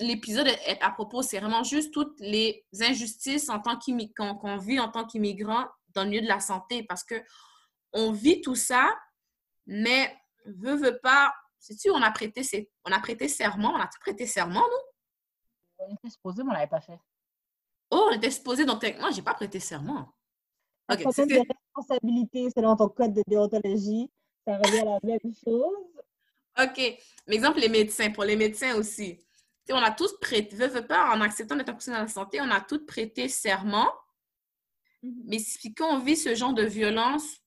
[0.00, 1.22] l'épisode est à propos.
[1.22, 6.10] C'est vraiment juste toutes les injustices en tant qu'on vit en tant qu'immigrant dans le
[6.10, 7.22] milieu de la santé parce que
[7.92, 8.88] on vit tout ça,
[9.66, 11.32] mais veut, veut pas.
[11.58, 12.42] Sais-tu, on a prêté,
[12.84, 15.86] on a prêté serment, on a prêté serment, nous?
[15.86, 16.98] On était supposé, mais on l'avait pas fait.
[17.90, 20.14] Oh, on était supposé, donc moi, j'ai pas prêté serment.
[20.90, 21.02] Ok.
[21.12, 24.10] C'est des responsabilités selon ton code de déontologie.
[24.46, 26.02] Ça revient à la même chose.
[26.60, 26.98] OK.
[27.26, 29.20] Mais exemple, les médecins, pour les médecins aussi
[29.72, 32.50] on a tous prêté, veux, veux pas, en acceptant d'être professionnel de la santé, on
[32.50, 33.90] a tous prêté serment.
[35.02, 35.22] Mm-hmm.
[35.26, 37.38] Mais si quand on vit ce genre de violence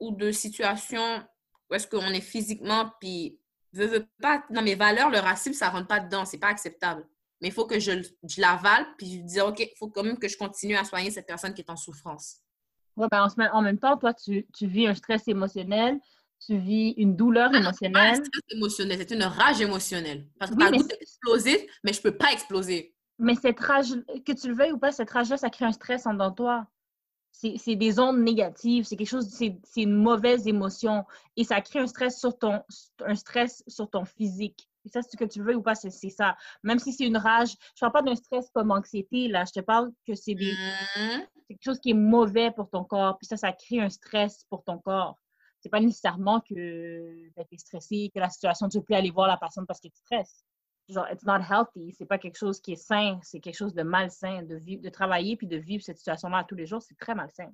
[0.00, 1.24] ou de situation
[1.70, 3.38] où est-ce qu'on est physiquement, puis
[3.72, 7.06] veux, veux pas, dans mes valeurs, le racisme, ça rentre pas dedans, c'est pas acceptable.
[7.40, 10.18] Mais il faut que je, je l'avale, puis je dis, OK, il faut quand même
[10.18, 12.38] que je continue à soigner cette personne qui est en souffrance.
[12.96, 15.98] Oui, ben, en, même temps, toi, tu, tu vis un stress émotionnel,
[16.46, 18.22] tu vis une douleur ah, émotionnelle.
[18.98, 20.26] c'est une rage émotionnelle.
[20.38, 22.94] Parce que oui, tu as mais je ne peux pas exploser.
[23.18, 23.94] Mais cette rage,
[24.26, 26.66] que tu le veuilles ou pas, cette rage-là, ça crée un stress en toi.
[27.32, 31.04] C'est des ondes négatives, c'est quelque chose, c'est une mauvaise émotion.
[31.36, 32.62] Et ça crée un stress sur ton,
[33.04, 34.68] un stress sur ton physique.
[34.84, 36.36] Et ça, ce que tu veux ou pas, c'est ça.
[36.62, 39.44] Même si c'est une rage, je ne parle pas d'un stress comme anxiété, là.
[39.46, 41.22] Je te parle que c'est mmh.
[41.48, 43.16] quelque chose qui est mauvais pour ton corps.
[43.18, 45.18] Puis ça, ça crée un stress pour ton corps
[45.64, 48.94] c'est pas nécessairement que ben, tu es stressé, que la situation, tu ne veux plus
[48.94, 50.44] aller voir la personne parce que tu stresses.
[50.90, 51.94] Genre, it's not healthy.
[51.96, 53.18] C'est pas quelque chose qui est sain.
[53.22, 54.42] C'est quelque chose de malsain.
[54.42, 57.50] De, vivre, de travailler puis de vivre cette situation-là tous les jours, c'est très malsain.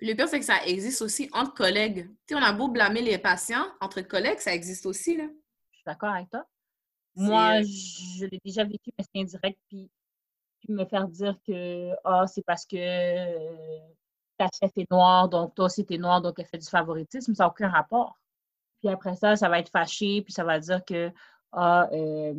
[0.00, 2.08] le pire, c'est que ça existe aussi entre collègues.
[2.26, 5.28] Tu sais, on a beau blâmer les patients, entre collègues, ça existe aussi, là.
[5.70, 6.44] Je suis d'accord avec toi.
[7.14, 9.60] Moi, je l'ai déjà vécu, mais c'est indirect.
[9.68, 9.88] Puis,
[10.58, 12.76] puis me faire dire que, ah, c'est parce que
[14.36, 17.44] ta chef est noire, donc toi aussi t'es noir, donc elle fait du favoritisme, ça
[17.44, 18.18] n'a aucun rapport.
[18.80, 21.10] Puis après ça, ça va être fâché, puis ça va dire que
[21.52, 22.34] ah, euh,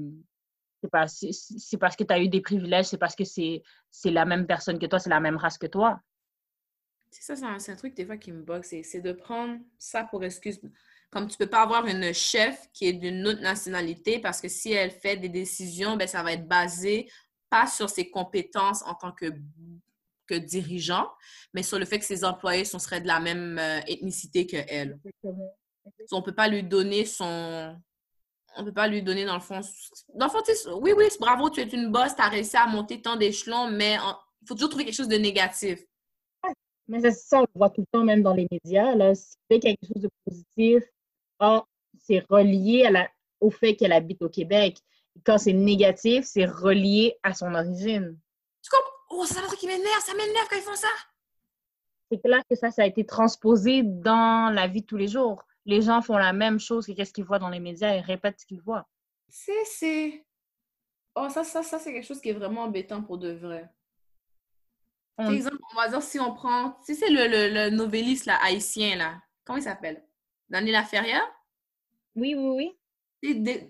[0.82, 0.90] c'est
[1.78, 3.64] parce, que tu as eu des privilèges, c'est parce que c'est
[4.06, 6.00] la même personne que toi, c'est la même race que toi.
[7.10, 10.24] C'est ça, c'est un, truc des fois qui me bug, c'est de prendre ça pour
[10.24, 10.60] excuse.
[11.10, 14.74] Comme tu peux pas avoir une chef qui est d'une autre nationalité parce que si
[14.74, 17.10] elle fait des décisions, ben, ça va être basé
[17.50, 19.28] pas sur ses compétences en tant que
[20.28, 21.08] que dirigeant,
[21.54, 25.00] mais sur le fait que ses employés sont, seraient de la même euh, ethnicité qu'elle.
[26.12, 27.76] On ne peut pas lui donner son...
[28.56, 29.62] On peut pas lui donner, dans le fond...
[30.16, 30.42] Dans le fond,
[30.82, 33.98] oui, oui, bravo, tu es une boss, tu as réussi à monter tant d'échelons, mais
[34.42, 35.80] il faut toujours trouver quelque chose de négatif.
[36.88, 38.96] Mais c'est ça, on le voit tout le temps, même dans les médias.
[38.96, 40.84] Là, si tu fais quelque chose de positif,
[41.40, 41.64] ah,
[42.00, 43.10] c'est relié à la,
[43.42, 44.78] au fait qu'elle habite au Québec.
[45.26, 48.18] quand c'est négatif, c'est relié à son origine.
[49.20, 50.88] Oh, c'est un truc qui m'énerve, ça m'énerve quand ils font ça.
[52.12, 55.44] C'est clair que ça, ça a été transposé dans la vie de tous les jours.
[55.66, 58.40] Les gens font la même chose que ce qu'ils voient dans les médias et répètent
[58.40, 58.88] ce qu'ils voient.
[59.28, 60.24] C'est, c'est...
[61.16, 63.68] Oh, ça, ça, ça, c'est quelque chose qui est vraiment embêtant pour de vrai.
[65.16, 66.80] Par exemple, on va dire, si on prend...
[66.86, 69.20] Tu sais, le, le, le novelliste là, haïtien, là.
[69.44, 70.06] Comment il s'appelle?
[70.48, 71.28] Daniel Laferrière?
[72.16, 72.78] Oui, oui, oui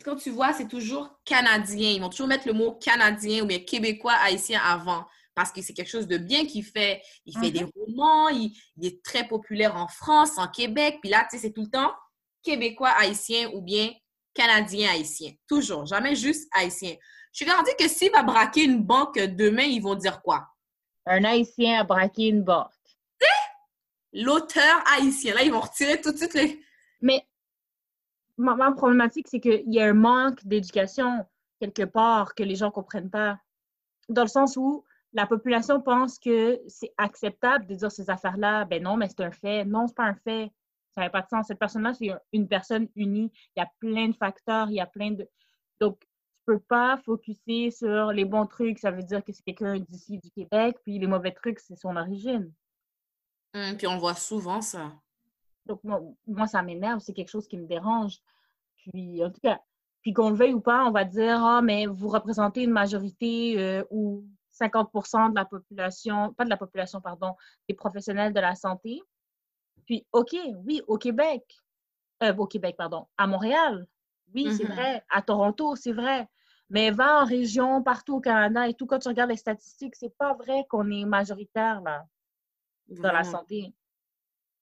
[0.03, 1.91] quand tu vois, c'est toujours canadien.
[1.91, 5.07] Ils vont toujours mettre le mot canadien ou bien québécois, haïtien avant
[5.37, 6.99] parce que c'est quelque chose de bien qu'il fait.
[7.27, 7.69] Il fait des mhm.
[7.75, 10.97] romans, il, est très populaire en France, en Québec.
[10.99, 11.93] Puis là, tu sais, c'est tout le temps
[12.41, 13.91] québécois haïtien ou bien
[14.33, 15.33] canadien haïtien.
[15.47, 16.95] Toujours, jamais juste haïtien.
[17.31, 20.47] Je suis garantie que s'il va braquer une banque demain, ils vont dire quoi?
[21.05, 22.71] Un haïtien a braqué une banque.
[24.13, 25.35] L'auteur haïtien.
[25.35, 26.59] Là, ils vont retirer tout de suite les.
[26.99, 27.23] Mais
[28.37, 31.27] ma, problématique, c'est qu'il y a un manque d'éducation
[31.59, 33.39] quelque part que les gens ne comprennent pas.
[34.09, 34.83] Dans le sens où
[35.17, 38.65] la population pense que c'est acceptable de dire ces affaires-là.
[38.65, 39.65] Ben non, mais c'est un fait.
[39.65, 40.51] Non, c'est pas un fait.
[40.91, 41.47] Ça n'a pas de sens.
[41.47, 43.31] Cette personne-là, c'est une personne unie.
[43.55, 45.27] Il y a plein de facteurs, il y a plein de...
[45.81, 46.07] Donc, tu
[46.45, 48.77] peux pas focuser sur les bons trucs.
[48.77, 51.95] Ça veut dire que c'est quelqu'un d'ici, du Québec, puis les mauvais trucs, c'est son
[51.95, 52.53] origine.
[53.55, 54.93] Hum, puis on voit souvent ça.
[55.65, 56.99] Donc, moi, ça m'énerve.
[56.99, 58.19] C'est quelque chose qui me dérange.
[58.75, 59.59] Puis, en tout cas,
[60.03, 63.59] puis qu'on le veuille ou pas, on va dire, ah, mais vous représentez une majorité
[63.59, 64.23] euh, ou
[64.59, 67.35] 50% de la population, pas de la population, pardon,
[67.67, 69.01] des professionnels de la santé.
[69.85, 71.43] Puis, OK, oui, au Québec,
[72.23, 73.87] euh, au Québec, pardon, à Montréal,
[74.33, 74.73] oui, c'est mm-hmm.
[74.73, 76.27] vrai, à Toronto, c'est vrai.
[76.69, 80.15] Mais va en région, partout au Canada et tout, quand tu regardes les statistiques, c'est
[80.17, 82.05] pas vrai qu'on est majoritaire là,
[82.89, 83.73] dans la santé.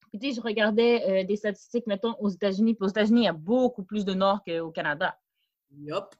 [0.10, 2.76] Puis, tu sais, je regardais euh, des statistiques, mettons, aux États-Unis.
[2.76, 5.20] Puis aux États-Unis, il y a beaucoup plus de Nord qu'au Canada.
[5.72, 6.16] Yup.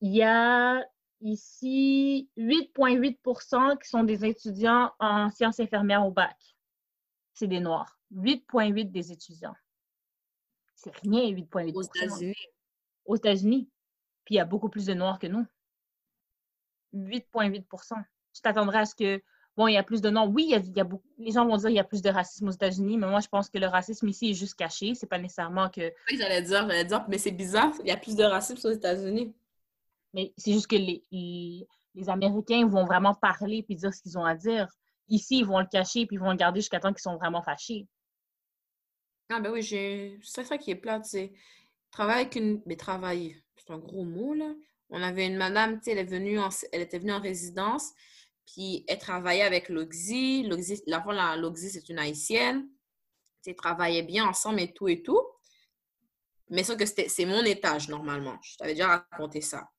[0.00, 0.82] Il y a
[1.20, 6.36] ici 8,8% qui sont des étudiants en sciences infirmières au bac.
[7.34, 7.98] C'est des Noirs.
[8.14, 9.54] 8,8 des étudiants.
[10.74, 12.34] C'est rien, 8,8 Aux États-Unis.
[13.04, 13.68] Aux États-Unis.
[14.24, 15.46] Puis il y a beaucoup plus de Noirs que nous.
[16.94, 18.02] 8,8%
[18.34, 19.22] Tu t'attendrais à ce que,
[19.56, 20.28] bon, il y a plus de Noirs.
[20.28, 21.06] Oui, il y a, beaucoup...
[21.18, 23.28] les gens vont dire qu'il y a plus de racisme aux États-Unis, mais moi, je
[23.28, 24.94] pense que le racisme ici est juste caché.
[24.94, 25.92] C'est pas nécessairement que.
[26.10, 28.72] Oui, j'allais dire, j'allais dire, mais c'est bizarre, il y a plus de racisme aux
[28.72, 29.34] États-Unis.
[30.12, 34.24] Mais c'est juste que les, les, Américains vont vraiment parler puis dire ce qu'ils ont
[34.24, 34.68] à dire.
[35.08, 37.42] Ici, ils vont le cacher puis ils vont le garder jusqu'à temps qu'ils sont vraiment
[37.42, 37.86] fâchés.
[39.28, 41.32] Ah ben oui, c'est ça qui est plat, tu sais.
[41.90, 42.62] Travailler avec une...
[42.66, 44.52] Mais travailler, c'est un gros mot, là.
[44.90, 46.38] On avait une madame, tu sais, elle, est venue
[46.72, 47.92] elle était venue en résidence,
[48.44, 50.42] puis elle travaillait avec l'Oxy.
[50.42, 52.68] L'Oxy, la l'Oxy, c'est une haïtienne.
[53.42, 55.22] Tu sais, travaillaient bien ensemble et tout et tout.
[56.48, 58.36] Mais ça que c'est mon étage, normalement.
[58.42, 59.70] Je t'avais déjà raconté ça.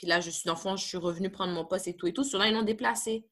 [0.00, 2.24] Puis là, je suis d'enfant, je suis revenue prendre mon poste et tout et tout.
[2.24, 3.28] Sur là, ils l'ont déplacé.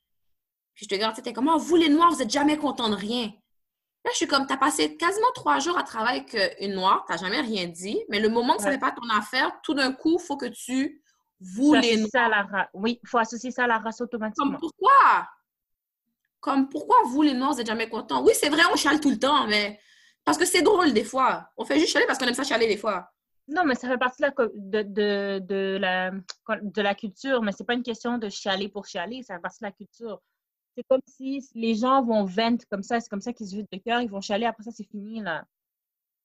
[0.74, 3.33] Puis je te regarde, t'es comment, vous les Noirs, vous n'êtes jamais contents de rien.
[4.04, 7.16] Là, je suis comme, t'as passé quasiment trois jours à travailler avec une Noire, t'as
[7.16, 10.18] jamais rien dit, mais le moment que ça n'est pas ton affaire, tout d'un coup,
[10.20, 11.02] il faut que tu
[11.40, 12.66] vous les Noirs.
[12.74, 14.50] Oui, il faut associer ça à la race automatiquement.
[14.50, 15.26] Comme pourquoi?
[16.40, 18.22] Comme pourquoi vous les Noirs, vous n'êtes jamais contents?
[18.22, 19.81] Oui, c'est vrai, on chiale tout le temps, mais
[20.22, 21.48] parce que c'est drôle des fois.
[21.57, 23.11] On fait juste chialer parce qu'on aime ça chialer des fois.
[23.48, 27.74] Non, mais ça fait partie de la, de, la, de la culture, mais c'est pas
[27.74, 30.20] une question de chialer pour chialer, ça fait partie de la culture.
[30.76, 33.68] C'est comme si les gens vont vent comme ça, c'est comme ça qu'ils se vident
[33.72, 35.44] de cœur, ils vont chialer, après ça, c'est fini, là.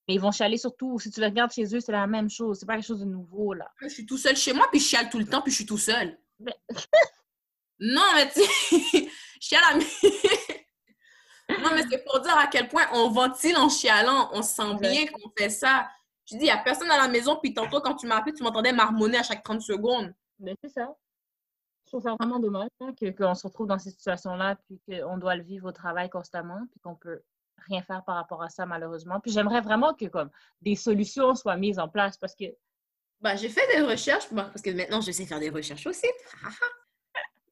[0.08, 2.60] Mais ils vont chialer surtout, si tu les regardes chez eux, c'est la même chose,
[2.60, 3.72] c'est pas quelque chose de nouveau, là.
[3.82, 5.66] Je suis tout seul chez moi, puis je chiale tout le temps, puis je suis
[5.66, 6.20] tout seul.
[7.80, 9.08] non, mais tu je
[9.40, 9.78] chiale à
[11.62, 15.06] Non, mais c'est pour dire à quel point on ventile en chialant, on sent bien
[15.08, 15.88] qu'on fait ça.
[16.26, 18.34] Je dis, il n'y a personne à la maison, puis tantôt, quand tu m'as appelé,
[18.34, 20.14] tu m'entendais marmonner à chaque 30 secondes.
[20.40, 20.96] Mais c'est ça.
[21.86, 25.36] Je trouve ça vraiment dommage hein, qu'on se retrouve dans cette situation-là, puis qu'on doit
[25.36, 27.22] le vivre au travail constamment, puis qu'on peut
[27.68, 29.20] rien faire par rapport à ça, malheureusement.
[29.20, 30.30] Puis j'aimerais vraiment que comme,
[30.62, 32.46] des solutions soient mises en place parce que.
[33.22, 36.08] Bah, j'ai fait des recherches, parce que maintenant, je sais faire des recherches aussi.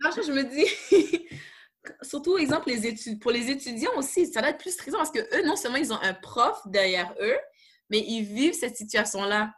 [0.02, 1.28] je me dis,
[2.02, 5.20] surtout, exemple, les études, pour les étudiants aussi, ça va être plus stressant parce que
[5.20, 7.38] eux, non seulement ils ont un prof derrière eux,
[7.92, 9.54] mais ils vivent cette situation-là.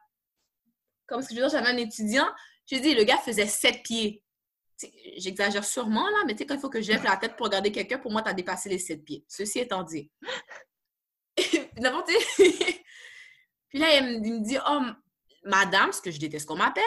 [1.06, 2.28] Comme ce que je veux dire, j'avais un étudiant,
[2.70, 4.24] je dis, le gars faisait sept pieds.
[5.18, 7.72] J'exagère sûrement, là, mais tu sais, quand il faut que je la tête pour regarder
[7.72, 9.24] quelqu'un, pour moi, tu as dépassé les sept pieds.
[9.28, 10.12] Ceci étant dit.
[11.78, 12.04] D'abord,
[13.70, 14.80] Puis là, il me, dit, oh,
[15.46, 16.84] madame, ce que je déteste qu'on m'appelle,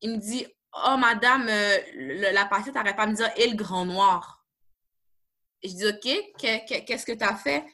[0.00, 3.56] il me dit, oh, madame, euh, la patiente n'arrête pas de me dire, et le
[3.56, 4.46] grand noir.
[5.62, 7.66] Et je dis, OK, qu'est-ce que tu as fait?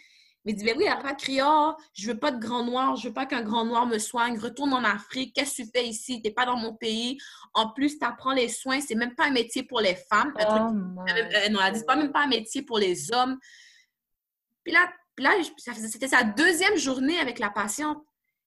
[0.46, 2.94] Mais il dit, ben oui, elle pas crié, oh, je veux pas de grand noir,
[2.94, 5.88] je veux pas qu'un grand noir me soigne, retourne en Afrique, qu'est-ce que tu fais
[5.88, 6.22] ici?
[6.22, 7.18] T'es pas dans mon pays.
[7.52, 10.32] En plus, tu apprends les soins, c'est même pas un métier pour les femmes.
[10.38, 13.40] Oh euh, non, elle dit, pas même pas un métier pour les hommes.
[14.62, 15.32] Puis là, là
[15.64, 17.98] c'était sa deuxième journée avec la patiente.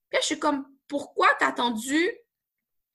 [0.10, 2.10] Puis là, je suis comme, pourquoi t'as attendu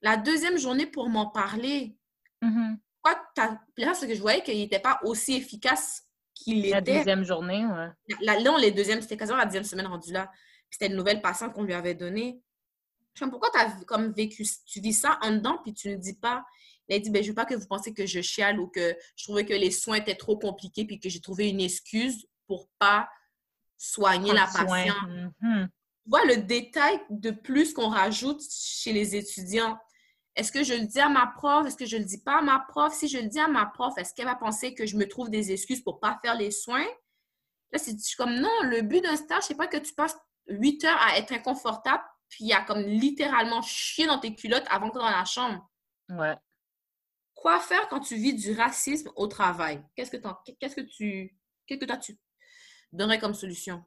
[0.01, 1.95] la deuxième journée pour m'en parler?
[2.43, 2.79] Mm-hmm.
[3.03, 3.59] Pourquoi t'as...
[3.75, 6.71] Puis là, c'est que je voyais qu'il n'était pas aussi efficace qu'il était.
[6.71, 8.17] La deuxième journée, ouais.
[8.21, 10.31] Là, non, les deuxièmes, c'était quasiment la deuxième semaine rendue là.
[10.69, 12.41] Puis c'était une nouvelle patiente qu'on lui avait donnée.
[13.15, 15.95] Je me pourquoi tu as comme vécu, tu vis ça en dedans, puis tu ne
[15.95, 16.45] le dis pas?
[16.89, 18.95] Elle a dit, ben, je veux pas que vous pensiez que je chiale ou que
[19.17, 22.69] je trouvais que les soins étaient trop compliqués, puis que j'ai trouvé une excuse pour
[22.79, 23.09] pas
[23.79, 24.97] soigner la patiente.
[25.43, 25.67] Mm-hmm.
[25.67, 29.79] Tu vois le détail de plus qu'on rajoute chez les étudiants.
[30.37, 31.67] Est-ce que je le dis à ma prof?
[31.67, 32.93] Est-ce que je le dis pas à ma prof?
[32.93, 35.31] Si je le dis à ma prof, est-ce qu'elle va penser que je me trouve
[35.31, 36.87] des excuses pour pas faire les soins?
[37.73, 40.17] Là, c'est comme non, le but d'un stage, c'est pas que tu passes
[40.49, 44.99] huit heures à être inconfortable, puis à comme littéralement chier dans tes culottes avant que
[44.99, 45.71] dans la chambre.
[46.09, 46.37] Ouais.
[47.35, 49.85] Quoi faire quand tu vis du racisme au travail?
[49.95, 50.17] Qu'est-ce que,
[50.59, 51.37] qu'est-ce que tu.
[51.67, 52.19] Qu'est-ce que toi tu
[52.93, 53.85] donnerais comme solution?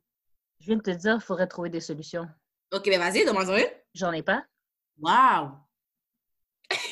[0.60, 2.28] Je viens de te dire, il faudrait trouver des solutions.
[2.74, 3.70] OK, ben vas-y, demande-en une.
[3.94, 4.46] J'en ai pas.
[5.00, 5.67] Wow!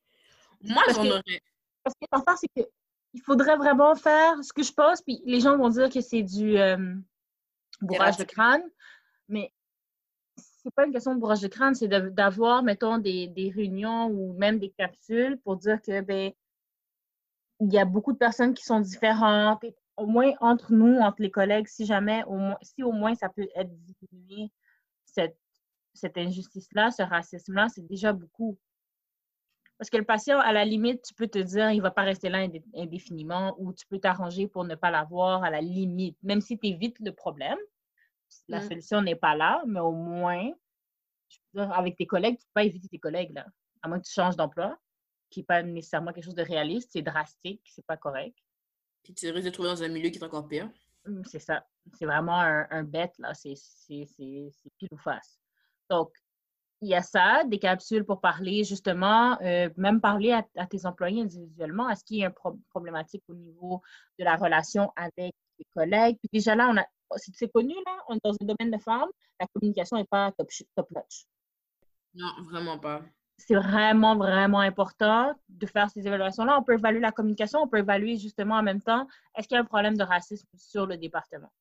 [0.63, 1.41] Moi, j'en aurais.
[1.83, 5.57] Parce que l'important, c'est qu'il faudrait vraiment faire ce que je pense, puis les gens
[5.57, 6.95] vont dire que c'est du euh,
[7.81, 8.63] bourrage de crâne,
[9.27, 9.51] mais
[10.37, 14.33] c'est pas une question de bourrage de crâne, c'est d'avoir, mettons, des, des, réunions ou
[14.33, 16.31] même des capsules pour dire que, ben,
[17.59, 19.63] il y a beaucoup de personnes qui sont différentes.
[19.97, 23.29] au moins entre nous, entre les collègues, si jamais, au moins, si au moins ça
[23.29, 23.71] peut être
[24.09, 24.51] diminué,
[25.05, 25.37] cette,
[25.93, 28.57] cette injustice-là, ce racisme-là, c'est déjà beaucoup.
[29.77, 32.03] Parce que le patient, à la limite, tu peux te dire, il ne va pas
[32.03, 36.41] rester là indéfiniment ou tu peux t'arranger pour ne pas l'avoir à la limite, même
[36.41, 37.57] si tu évites le problème.
[38.47, 38.67] La mm.
[38.67, 40.51] solution n'est pas là, mais au moins,
[41.55, 43.45] avec tes collègues, tu ne peux pas éviter tes collègues, là.
[43.81, 44.77] À moins que tu changes d'emploi,
[45.29, 48.37] qui n'est pas nécessairement quelque chose de réaliste, c'est drastique, c'est pas correct.
[49.03, 50.69] Puis tu risques de trouver dans un milieu qui est encore pire.
[51.05, 51.65] Mm, c'est ça.
[51.97, 53.33] C'est vraiment un, un bête, là.
[53.33, 53.55] C'est
[53.87, 55.39] pile ou face.
[55.89, 56.13] Donc,
[56.83, 61.21] il y a ça, des capsules pour parler justement, euh, même parler à, tes employés
[61.21, 61.89] individuellement.
[61.89, 63.81] Est-ce qu'il y a une problématique au niveau
[64.19, 66.17] de la relation avec les collègues?
[66.19, 66.85] Puis déjà là, on a,
[67.17, 70.49] c'est connu, là, on est dans un domaine de femmes, la communication n'est pas top,
[70.75, 71.25] top notch.
[72.15, 73.01] Non, vraiment pas.
[73.37, 76.59] C'est vraiment, vraiment important de faire ces évaluations-là.
[76.59, 79.57] On peut évaluer la communication, on peut évaluer justement en même temps, est-ce qu'il y
[79.57, 81.51] a un problème de racisme sur le département?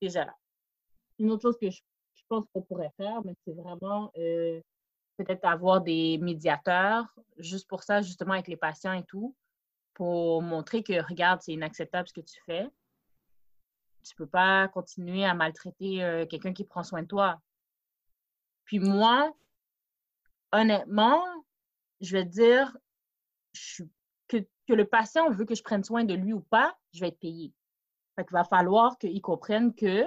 [0.00, 0.34] Déjà là.
[1.18, 1.80] Une autre chose que je
[2.28, 4.60] pense qu'on pourrait faire, mais c'est vraiment euh,
[5.16, 7.06] peut-être avoir des médiateurs
[7.38, 9.34] juste pour ça, justement avec les patients et tout,
[9.94, 12.68] pour montrer que, regarde, c'est inacceptable ce que tu fais.
[14.02, 17.40] Tu peux pas continuer à maltraiter euh, quelqu'un qui prend soin de toi.
[18.64, 19.32] Puis moi,
[20.52, 21.24] honnêtement,
[22.00, 22.76] je vais dire
[24.28, 24.36] que,
[24.68, 27.20] que le patient veut que je prenne soin de lui ou pas, je vais être
[27.20, 27.52] payé.
[28.16, 30.06] Fait qu'il va falloir qu'il comprenne que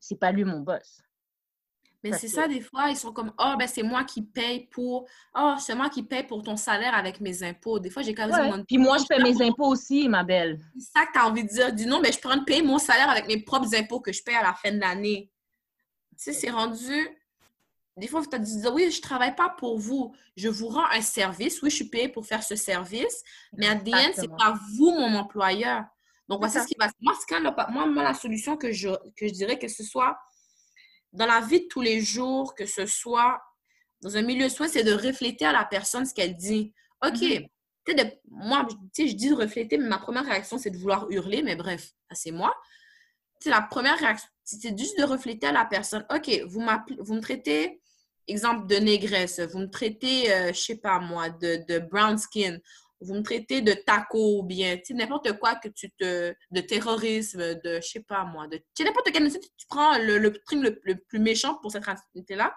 [0.00, 1.02] c'est pas lui mon boss.
[2.04, 5.08] Mais c'est ça, des fois, ils sont comme Oh, ben c'est moi qui paye pour.
[5.34, 7.78] Oh, c'est moi qui paye pour ton salaire avec mes impôts.
[7.78, 10.60] Des fois, j'ai quand même Puis moi, je paie mes impôts aussi, ma belle.
[10.78, 11.72] C'est ça que tu as envie de dire.
[11.72, 14.22] Dis non, mais je prends de payer mon salaire avec mes propres impôts que je
[14.22, 15.30] paye à la fin de l'année.
[16.18, 17.08] Tu sais, c'est rendu.
[17.96, 20.14] Des fois, tu as dit Oui, je ne travaille pas pour vous.
[20.36, 21.62] Je vous rends un service.
[21.62, 23.22] Oui, je suis payée pour faire ce service.
[23.56, 25.84] Mais à DN, c'est pas vous, mon employeur.
[26.28, 26.88] Donc, voici ce qui va.
[27.28, 30.18] Quand moi, moi, la solution que je, que je dirais que ce soit
[31.14, 33.40] dans la vie de tous les jours, que ce soit
[34.02, 36.74] dans un milieu de soins, c'est de refléter à la personne ce qu'elle dit.
[37.02, 37.46] OK, mm
[37.92, 41.56] de, moi, je dis de refléter, mais ma première réaction, c'est de vouloir hurler, mais
[41.56, 42.54] bref, c'est moi.
[43.40, 46.06] C'est la première réaction, c'est juste de refléter à la personne.
[46.14, 46.62] OK, vous,
[47.00, 47.82] vous me traitez,
[48.26, 52.16] exemple, de négresse, vous me traitez, je euh, je sais pas moi, de, de brown
[52.16, 52.58] skin,
[53.00, 56.34] vous me traitez de taco ou bien, tu sais, n'importe quoi que tu te.
[56.50, 58.56] de terrorisme, de, je sais pas moi, de.
[58.56, 59.30] Tu sais, n'importe quel.
[59.30, 62.54] Tu prends le, le truc le, plus méchant pour cette activité-là,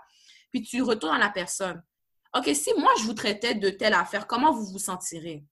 [0.51, 1.83] puis tu retournes à la personne.
[2.35, 5.45] OK, si moi je vous traitais de telle affaire, comment vous vous sentirez?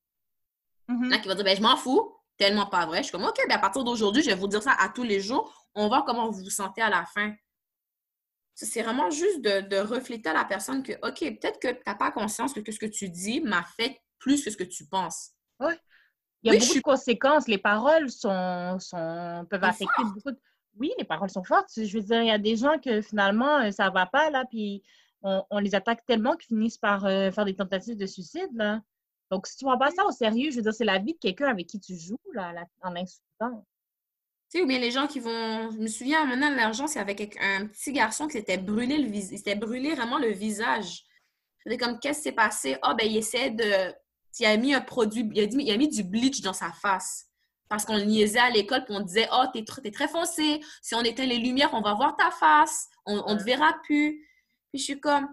[0.89, 1.09] Mm-hmm.
[1.09, 2.99] Là, qui va dire, ben, je m'en fous, tellement pas vrai.
[2.99, 5.03] Je suis comme, OK, ben, à partir d'aujourd'hui, je vais vous dire ça à tous
[5.03, 5.69] les jours.
[5.73, 7.33] On va voir comment vous vous sentez à la fin.
[8.53, 11.95] C'est vraiment juste de, de, refléter à la personne que, OK, peut-être que tu n'as
[11.95, 14.87] pas conscience que, que ce que tu dis m'a fait plus que ce que tu
[14.87, 15.33] penses.
[15.59, 15.73] Oui.
[16.41, 17.47] Il y a beaucoup de conséquences.
[17.47, 20.39] Les paroles sont, sont peuvent affecter beaucoup de...
[20.79, 21.69] Oui, les paroles sont fortes.
[21.75, 24.31] Je veux dire, il y a des gens que finalement, euh, ça ne va pas,
[24.31, 24.83] là, puis
[25.21, 28.81] on, les attaque tellement qu'ils finissent par euh, faire des tentatives de suicide, là.
[29.31, 31.13] Donc, si tu ne prends pas ça au sérieux, je veux dire, c'est la vie
[31.13, 33.65] de quelqu'un avec qui tu joues, là, en l'insultant.
[34.51, 35.71] Tu sais, ou bien les gens qui vont...
[35.71, 39.07] Je me souviens, maintenant, de l'argent, c'est avec un petit garçon qui s'était brûlé le
[39.09, 39.31] visage.
[39.31, 41.05] Il s'était brûlé vraiment le visage.
[41.63, 42.77] C'était comme, qu'est-ce qui s'est passé?
[42.83, 43.93] Ah, ben, il essaie de
[44.39, 46.71] il a mis un produit, il a, dit, il a mis du bleach dans sa
[46.71, 47.27] face.
[47.67, 50.61] Parce qu'on niaisait à l'école, puis on disait Oh, t'es, es très foncé.
[50.81, 52.89] Si on éteint les lumières, on va voir ta face.
[53.05, 54.27] On ne te verra plus.
[54.71, 55.27] Puis je suis comme.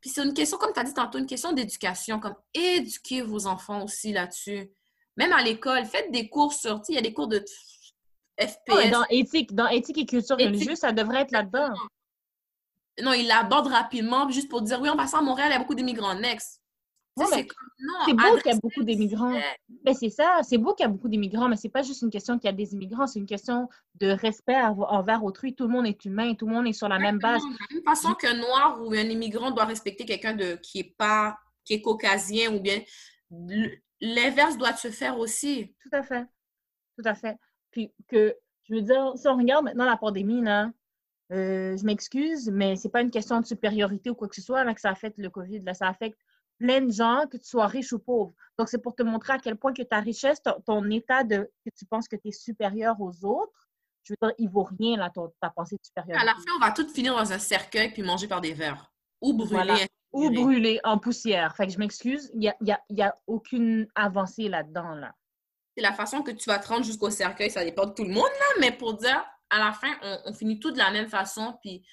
[0.00, 2.18] Puis c'est une question, comme tu as dit tantôt, une question d'éducation.
[2.18, 4.72] Comme éduquer vos enfants aussi là-dessus.
[5.16, 6.82] Même à l'école, faites des cours sur.
[6.88, 7.44] Il y a des cours de
[8.40, 8.90] FPS.
[8.90, 11.72] dans, éthique, dans éthique et culture religieuse, ça devrait être là-dedans.
[13.00, 15.58] Non, il l'aborde rapidement, juste pour dire Oui, en passant à Montréal, il y a
[15.60, 16.14] beaucoup d'immigrants.
[16.14, 16.59] Next
[17.16, 19.38] c'est beau qu'il y a beaucoup d'immigrants.
[19.84, 22.10] Ben, c'est ça, c'est beau qu'il y a beaucoup d'immigrants, mais c'est pas juste une
[22.10, 23.68] question qu'il y a des immigrants, c'est une question
[24.00, 25.54] de respect envers autrui.
[25.54, 27.42] Tout le monde est humain, tout le monde est sur la même base.
[27.42, 30.94] De la même façon qu'un noir ou un immigrant doit respecter quelqu'un de qui est
[30.96, 32.80] pas qui est caucasien ou bien
[34.00, 35.74] l'inverse doit se faire aussi.
[35.82, 36.24] Tout à fait.
[36.96, 37.36] Tout à fait.
[37.70, 40.70] Puis que je veux dire, si on regarde maintenant la pandémie, là,
[41.32, 44.64] euh, je m'excuse, mais c'est pas une question de supériorité ou quoi que ce soit
[44.64, 45.60] là, que ça affecte le COVID.
[45.60, 46.18] Là, ça affecte
[46.60, 48.32] plein de gens, que tu sois riche ou pauvre.
[48.58, 51.70] Donc, c'est pour te montrer à quel point que ta richesse, ton, état de que
[51.76, 53.68] tu penses que tu es supérieur aux autres,
[54.02, 56.20] je veux dire, il vaut rien, là, ta pensée supérieure.
[56.20, 58.92] À la fin, on va tout finir dans un cercueil puis manger par des verres.
[59.22, 59.86] Ou brûler.
[60.12, 61.56] Ou brûler en poussière.
[61.56, 65.14] Fait que je m'excuse, il n'y a, y a, aucune avancée là-dedans, là.
[65.76, 68.12] C'est la façon que tu vas te rendre jusqu'au cercueil, ça dépend de tout le
[68.12, 71.08] monde, là, mais pour dire, à la fin, on, on finit tout de la même
[71.08, 71.86] façon, puis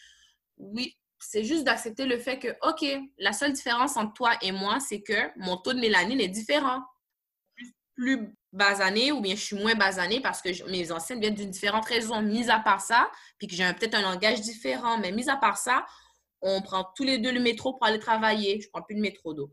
[0.58, 2.86] oui, c'est juste d'accepter le fait que, OK,
[3.18, 6.82] la seule différence entre toi et moi, c'est que mon taux de mélanine est différent.
[7.96, 11.86] plus basanée ou bien je suis moins basanée parce que mes anciennes viennent d'une différente
[11.86, 15.36] raison, mis à part ça, puis que j'ai peut-être un langage différent, mais mis à
[15.36, 15.86] part ça,
[16.42, 18.62] on prend tous les deux le métro pour aller travailler.
[18.62, 19.52] Je prends plus le métro d'eau.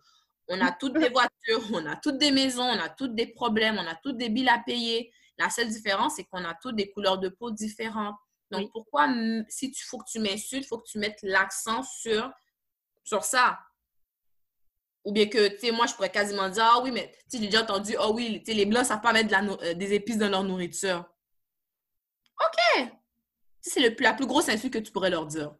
[0.48, 3.78] On a toutes des voitures, on a toutes des maisons, on a toutes des problèmes,
[3.78, 5.10] on a toutes des billes à payer.
[5.38, 8.16] La seule différence, c'est qu'on a toutes des couleurs de peau différentes.
[8.58, 9.08] Donc, pourquoi,
[9.48, 12.30] si tu faut que tu m'insultes, il faut que tu mettes l'accent sur,
[13.02, 13.58] sur ça?
[15.04, 17.46] Ou bien que, tu sais, moi, je pourrais quasiment dire, ah oui, mais tu j'ai
[17.46, 20.16] déjà entendu, ah oui, tu sais, les Blancs ne savent pas mettre euh, des épices
[20.16, 21.04] dans leur nourriture.
[22.40, 22.88] OK!
[23.60, 25.54] C'est la plus grosse insulte que tu pourrais leur dire.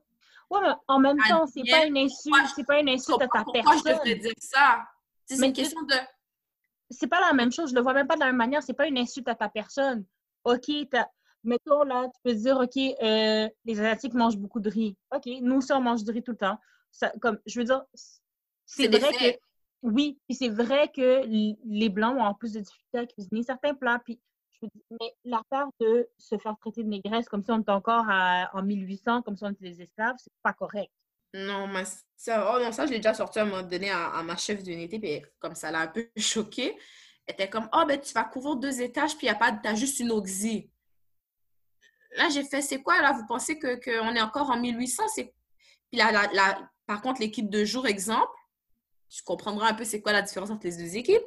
[0.50, 3.42] Ouais, mais en même temps, c'est pas une insulte, c'est pas une insulte à ta
[3.42, 3.74] pourquoi personne.
[3.74, 4.84] Pourquoi je devrais dire ça?
[5.26, 5.94] C'est une question de.
[6.90, 8.74] C'est pas la même chose, je le vois même pas de la même manière, c'est
[8.74, 10.04] pas une insulte à ta personne.
[10.44, 10.70] OK,
[11.44, 14.96] mettons là, tu peux dire, OK, euh, les Asiatiques mangent beaucoup de riz.
[15.14, 16.58] OK, nous aussi, on mange du riz tout le temps.
[16.90, 17.84] Ça, comme, je veux dire,
[18.66, 19.38] c'est vrai que.
[19.82, 23.74] Oui, puis c'est vrai que les Blancs ont en plus de difficultés à cuisiner certains
[23.74, 24.00] plats.
[24.02, 24.18] Puis
[24.90, 29.22] mais l'affaire de se faire traiter de négresse comme si on était encore en 1800,
[29.22, 30.90] comme si on était des esclaves, c'est pas correct.
[31.34, 31.82] Non, mais
[32.16, 34.62] ça, oh non, ça, je l'ai déjà sorti à un moment donné à, ma chef
[34.62, 36.76] d'unité, puis comme ça l'a un peu choquée.
[37.26, 39.74] Elle était comme, oh, ben, tu vas couvrir deux étages, puis il a pas, t'as
[39.74, 40.70] juste une oxy.
[42.16, 43.12] Là, j'ai fait, c'est quoi, là?
[43.12, 45.02] Vous pensez qu'on que est encore en 1800?
[45.16, 45.28] Puis
[45.92, 48.32] là, la, par contre, l'équipe de jour, exemple,
[49.08, 51.22] tu comprendras un peu c'est quoi la différence entre les deux équipes.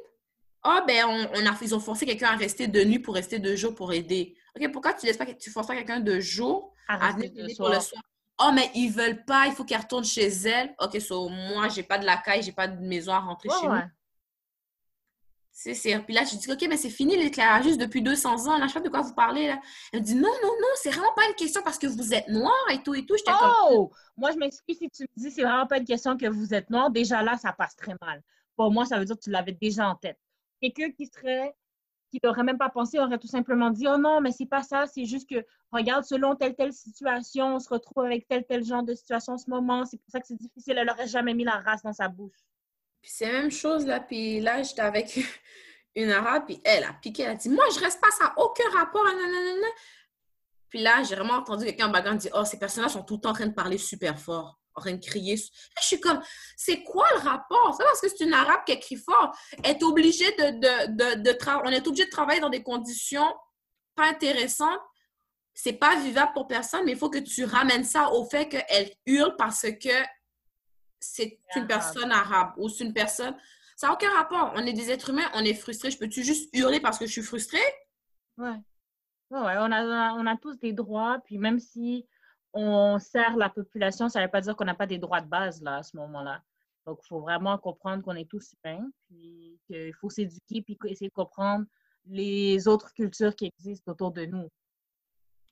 [0.62, 3.56] Ah, ben, on, a, ils ont forcé quelqu'un à rester de nuit pour rester deux
[3.56, 4.36] jours pour aider.
[4.56, 7.68] OK, pourquoi tu laisses pas, tu forces pas quelqu'un de jour à, venir aider pour
[7.68, 8.02] le soir?
[8.40, 10.74] Oh, mais ils veulent pas, il faut qu'elle retourne chez elle.
[10.80, 13.66] OK, so, moi, j'ai pas de la caille, j'ai pas de maison à rentrer chez
[13.66, 13.84] moi.
[15.60, 15.98] C'est.
[16.04, 18.58] Puis là, je dis, OK, mais c'est fini l'éclairage juste depuis 200 ans.
[18.58, 19.60] Là, je sais pas de quoi vous parlez, là.
[19.92, 22.52] Elle dit, non, non, non, c'est vraiment pas une question parce que vous êtes noir
[22.70, 23.16] et tout et tout.
[23.72, 23.90] Oh!
[24.16, 26.70] Moi, je m'excuse si tu me dis, c'est vraiment pas une question que vous êtes
[26.70, 26.92] noir.
[26.92, 28.22] Déjà là, ça passe très mal.
[28.54, 30.18] Pour moi, ça veut dire que tu l'avais déjà en tête.
[30.60, 31.52] Quelqu'un qui serait
[32.12, 34.86] qui n'aurait même pas pensé aurait tout simplement dit Oh non, mais c'est pas ça,
[34.86, 38.84] c'est juste que regarde, selon telle telle situation, on se retrouve avec tel tel genre
[38.84, 40.78] de situation en ce moment, c'est pour ça que c'est difficile.
[40.78, 42.38] Elle n'aurait jamais mis la race dans sa bouche.
[43.00, 45.18] Puis c'est la même chose là, puis là, j'étais avec
[45.94, 48.34] une arabe, puis elle a piqué, elle a dit Moi, je reste pas, ça n'a
[48.38, 49.68] aucun rapport, nanana.
[50.68, 53.20] Puis là, j'ai vraiment entendu quelqu'un en background dire Oh, ces personnages sont tout le
[53.20, 55.36] temps en train de parler super fort en train de crier.
[55.36, 56.20] Je suis comme,
[56.56, 57.74] c'est quoi le rapport?
[57.76, 59.36] C'est parce que c'est une arabe qui crie fort.
[59.64, 60.50] Est obligée de,
[60.86, 63.28] de, de, On est obligé de travailler dans des conditions
[63.94, 64.80] pas intéressantes.
[65.54, 68.92] C'est pas vivable pour personne, mais il faut que tu ramènes ça au fait qu'elle
[69.06, 70.04] hurle parce que
[71.00, 73.34] c'est une personne arabe ou c'est une personne.
[73.76, 74.52] Ça n'a aucun rapport.
[74.56, 75.90] On est des êtres humains, on est frustrés.
[75.90, 77.58] Je peux-tu juste hurler parce que je suis frustrée?
[78.36, 78.56] Ouais.
[79.30, 82.06] Ouais, on a, on a tous des droits, puis même si
[82.54, 85.28] on sert la population, ça ne veut pas dire qu'on n'a pas des droits de
[85.28, 86.42] base là, à ce moment-là.
[86.86, 91.10] Donc, il faut vraiment comprendre qu'on est tous humains, puis qu'il faut s'éduquer, puis essayer
[91.10, 91.66] de comprendre
[92.06, 94.48] les autres cultures qui existent autour de nous.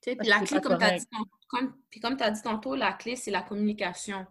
[0.01, 0.97] Tu sais, puis la clé, comme tu as,
[2.01, 4.25] comme, as, dit tantôt, la clé, c'est la communication.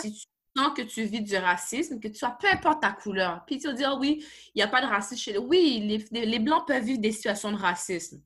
[0.00, 0.26] Si tu
[0.58, 3.66] sens que tu vis du racisme, que tu sois, peu importe ta couleur, puis tu
[3.66, 5.38] vas dire, oui, il n'y a pas de racisme chez les...
[5.38, 8.20] Oui, les, les, Blancs peuvent vivre des situations de racisme.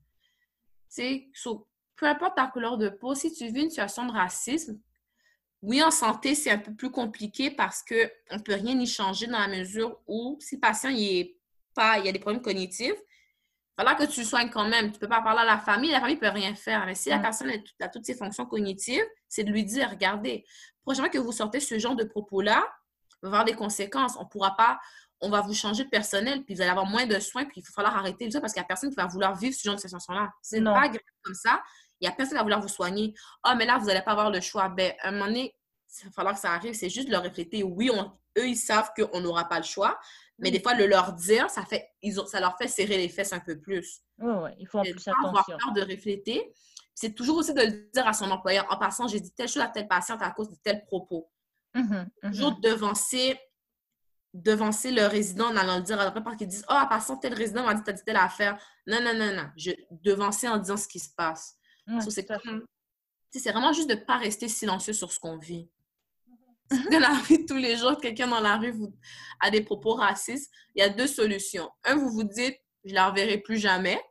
[0.93, 1.27] Tu sais,
[1.95, 4.79] peu importe ta couleur de peau, si tu vis une situation de racisme,
[5.61, 9.27] oui, en santé, c'est un peu plus compliqué parce qu'on ne peut rien y changer
[9.27, 11.37] dans la mesure où si le patient il est
[11.73, 14.67] pas, il y a des problèmes cognitifs, il va falloir que tu le soignes quand
[14.67, 14.91] même.
[14.91, 16.85] Tu ne peux pas parler à la famille, la famille ne peut rien faire.
[16.85, 20.45] Mais si la personne a, toutes ses fonctions cognitives, c'est de lui dire, regardez,
[20.83, 22.63] prochainement que vous sortez ce genre de propos-là,
[23.23, 24.15] il va y avoir des conséquences.
[24.17, 24.79] On ne pourra pas,
[25.21, 27.63] on va vous changer de personnel, puis vous allez avoir moins de soins, puis il
[27.63, 29.75] va falloir arrêter ça parce qu'il n'y a personne qui va vouloir vivre ce genre
[29.75, 30.31] de situation-là.
[30.41, 31.63] C'est pas grave comme ça.
[31.99, 33.13] Il n'y a personne à vouloir vous soigner.
[33.43, 34.69] Ah, mais là, vous n'allez pas avoir le choix.
[34.69, 35.55] Ben, à un moment donné,
[36.01, 36.73] il va falloir que ça arrive.
[36.73, 37.63] C'est juste de leur refléter.
[37.63, 37.89] Oui,
[38.37, 39.99] eux, ils savent qu'on n'aura pas le choix.
[40.37, 43.07] Mais des fois, le leur dire, ça, fait, ils ont, ça leur fait serrer les
[43.07, 44.01] fesses un peu plus.
[44.17, 45.29] Oui, oui, il faut en plus attention.
[45.29, 46.53] avoir peur de refléter.
[46.95, 48.67] C'est toujours aussi de le dire à son employeur.
[48.69, 51.29] En passant, j'ai dit telle chose à telle patiente à cause de tel propos.
[51.73, 53.39] Mm Toujours devancer,
[54.33, 57.33] devancer le résident en allant le dire après parce qu'ils disent Oh, en passant, tel
[57.33, 58.57] résident m'a dit, t'as dit telle affaire.
[58.85, 59.49] Non, non, non, non.
[59.57, 61.57] Je, devancer en disant ce qui se passe
[63.39, 65.69] c'est vraiment juste de ne pas rester silencieux sur ce qu'on vit.
[66.69, 66.89] Mm-hmm.
[66.91, 68.93] Dans la vie de tous les jours, quelqu'un dans la rue vous,
[69.39, 71.69] a des propos racistes, il y a deux solutions.
[71.83, 74.01] Un, vous vous dites, je ne la reverrai plus jamais.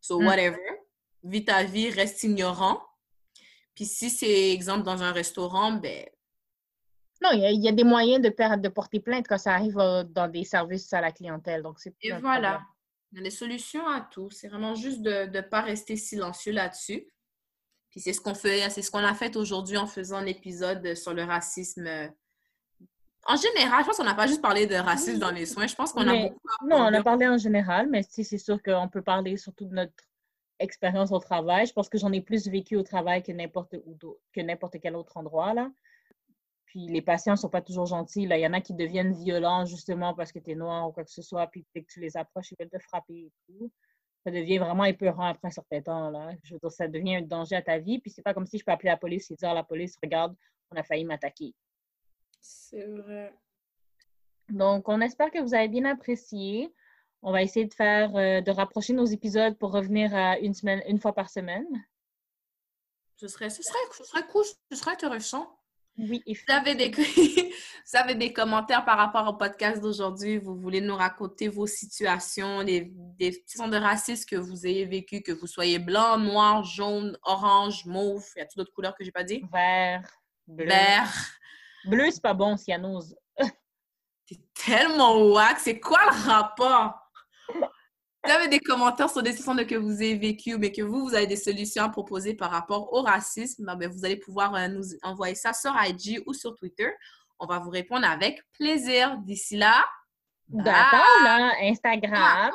[0.00, 0.26] So, mm.
[0.26, 0.71] whatever.
[1.22, 2.82] Vis ta vie, reste ignorant.
[3.74, 6.06] Puis si c'est, exemple, dans un restaurant, ben...
[7.22, 10.26] Non, il y, a des moyens de, de porter plainte quand ça arrive euh, dans
[10.26, 11.62] des services à la clientèle.
[11.62, 12.62] Donc, c'est Et voilà.
[13.12, 14.28] Il y a des solutions à tout.
[14.30, 17.06] C'est vraiment juste de ne pas rester silencieux là-dessus.
[17.90, 21.12] Puis c'est ce qu'on fait, c'est ce qu'on a fait aujourd'hui en faisant l'épisode sur
[21.12, 21.86] le racisme
[23.26, 25.66] En général, je pense qu'on n'a pas juste parlé de racisme dans les soins.
[25.66, 26.40] Je pense qu'on a beaucoup.
[26.66, 29.74] Non, on a parlé en général, mais si, c'est sûr qu'on peut parler surtout de
[29.74, 29.92] notre
[30.62, 31.66] expérience au travail.
[31.66, 33.96] Je pense que j'en ai plus vécu au travail que n'importe où
[34.32, 35.70] que n'importe quel autre endroit, là.
[36.66, 38.26] Puis les patients ne sont pas toujours gentils.
[38.26, 38.38] Là.
[38.38, 41.04] Il y en a qui deviennent violents justement parce que tu es noir ou quoi
[41.04, 43.70] que ce soit, puis dès que tu les approches, ils veulent te frapper et tout.
[44.24, 46.08] Ça devient vraiment épeurant après un certain temps.
[46.08, 46.30] Là.
[46.44, 47.98] Je veux dire, ça devient un danger à ta vie.
[47.98, 49.98] Puis c'est pas comme si je peux appeler la police et dire à la police,
[50.02, 50.34] regarde,
[50.70, 51.54] on a failli m'attaquer.
[52.40, 53.34] C'est vrai.
[54.48, 56.72] Donc, on espère que vous avez bien apprécié.
[57.22, 60.82] On va essayer de faire, euh, de rapprocher nos épisodes pour revenir à une semaine,
[60.88, 61.66] une fois par semaine.
[63.16, 65.56] Ce serait, ce serait, ce serait cool, ce serait intéressant.
[65.98, 66.90] Oui, et Vous avez, des,
[67.86, 72.64] vous avez des commentaires par rapport au podcast d'aujourd'hui, vous voulez nous raconter vos situations,
[72.64, 77.16] des, des situations de racisme que vous ayez vécues, que vous soyez blanc, noir, jaune,
[77.22, 79.44] orange, mauve, il y a toutes d'autres couleurs que j'ai pas dit?
[79.52, 80.10] vert,
[80.46, 80.66] bleu.
[80.66, 81.12] Vert.
[81.84, 83.14] Bleu, c'est pas bon, cyanose.
[84.24, 87.01] C'est tellement wack, c'est quoi le rapport?
[88.24, 91.14] Vous avez des commentaires sur des situations que vous avez vécues, mais que vous, vous
[91.14, 94.84] avez des solutions à proposer par rapport au racisme, ben, vous allez pouvoir euh, nous
[95.02, 96.90] envoyer ça sur IG ou sur Twitter.
[97.40, 99.18] On va vous répondre avec plaisir.
[99.18, 99.84] D'ici là,
[100.48, 102.52] D'accord, Instagram.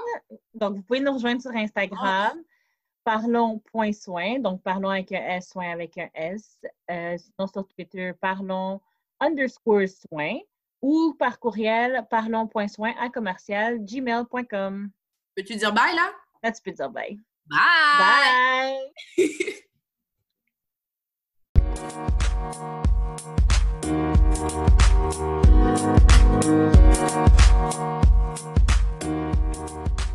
[0.54, 2.38] Donc, vous pouvez nous rejoindre sur Instagram.
[3.04, 4.40] Parlons.soin.
[4.40, 6.60] Donc, parlons avec un S, soin avec un S.
[6.92, 8.80] Euh, sinon, sur Twitter, parlons
[9.20, 10.38] underscore soin.
[10.82, 14.92] Ou par courriel, parlons.soin à commercial gmail.com.
[15.38, 16.12] Peux-tu dire bye là?
[16.42, 17.20] Là, tu peux dire bye.
[17.46, 18.80] Bye!
[19.18, 19.28] Bye!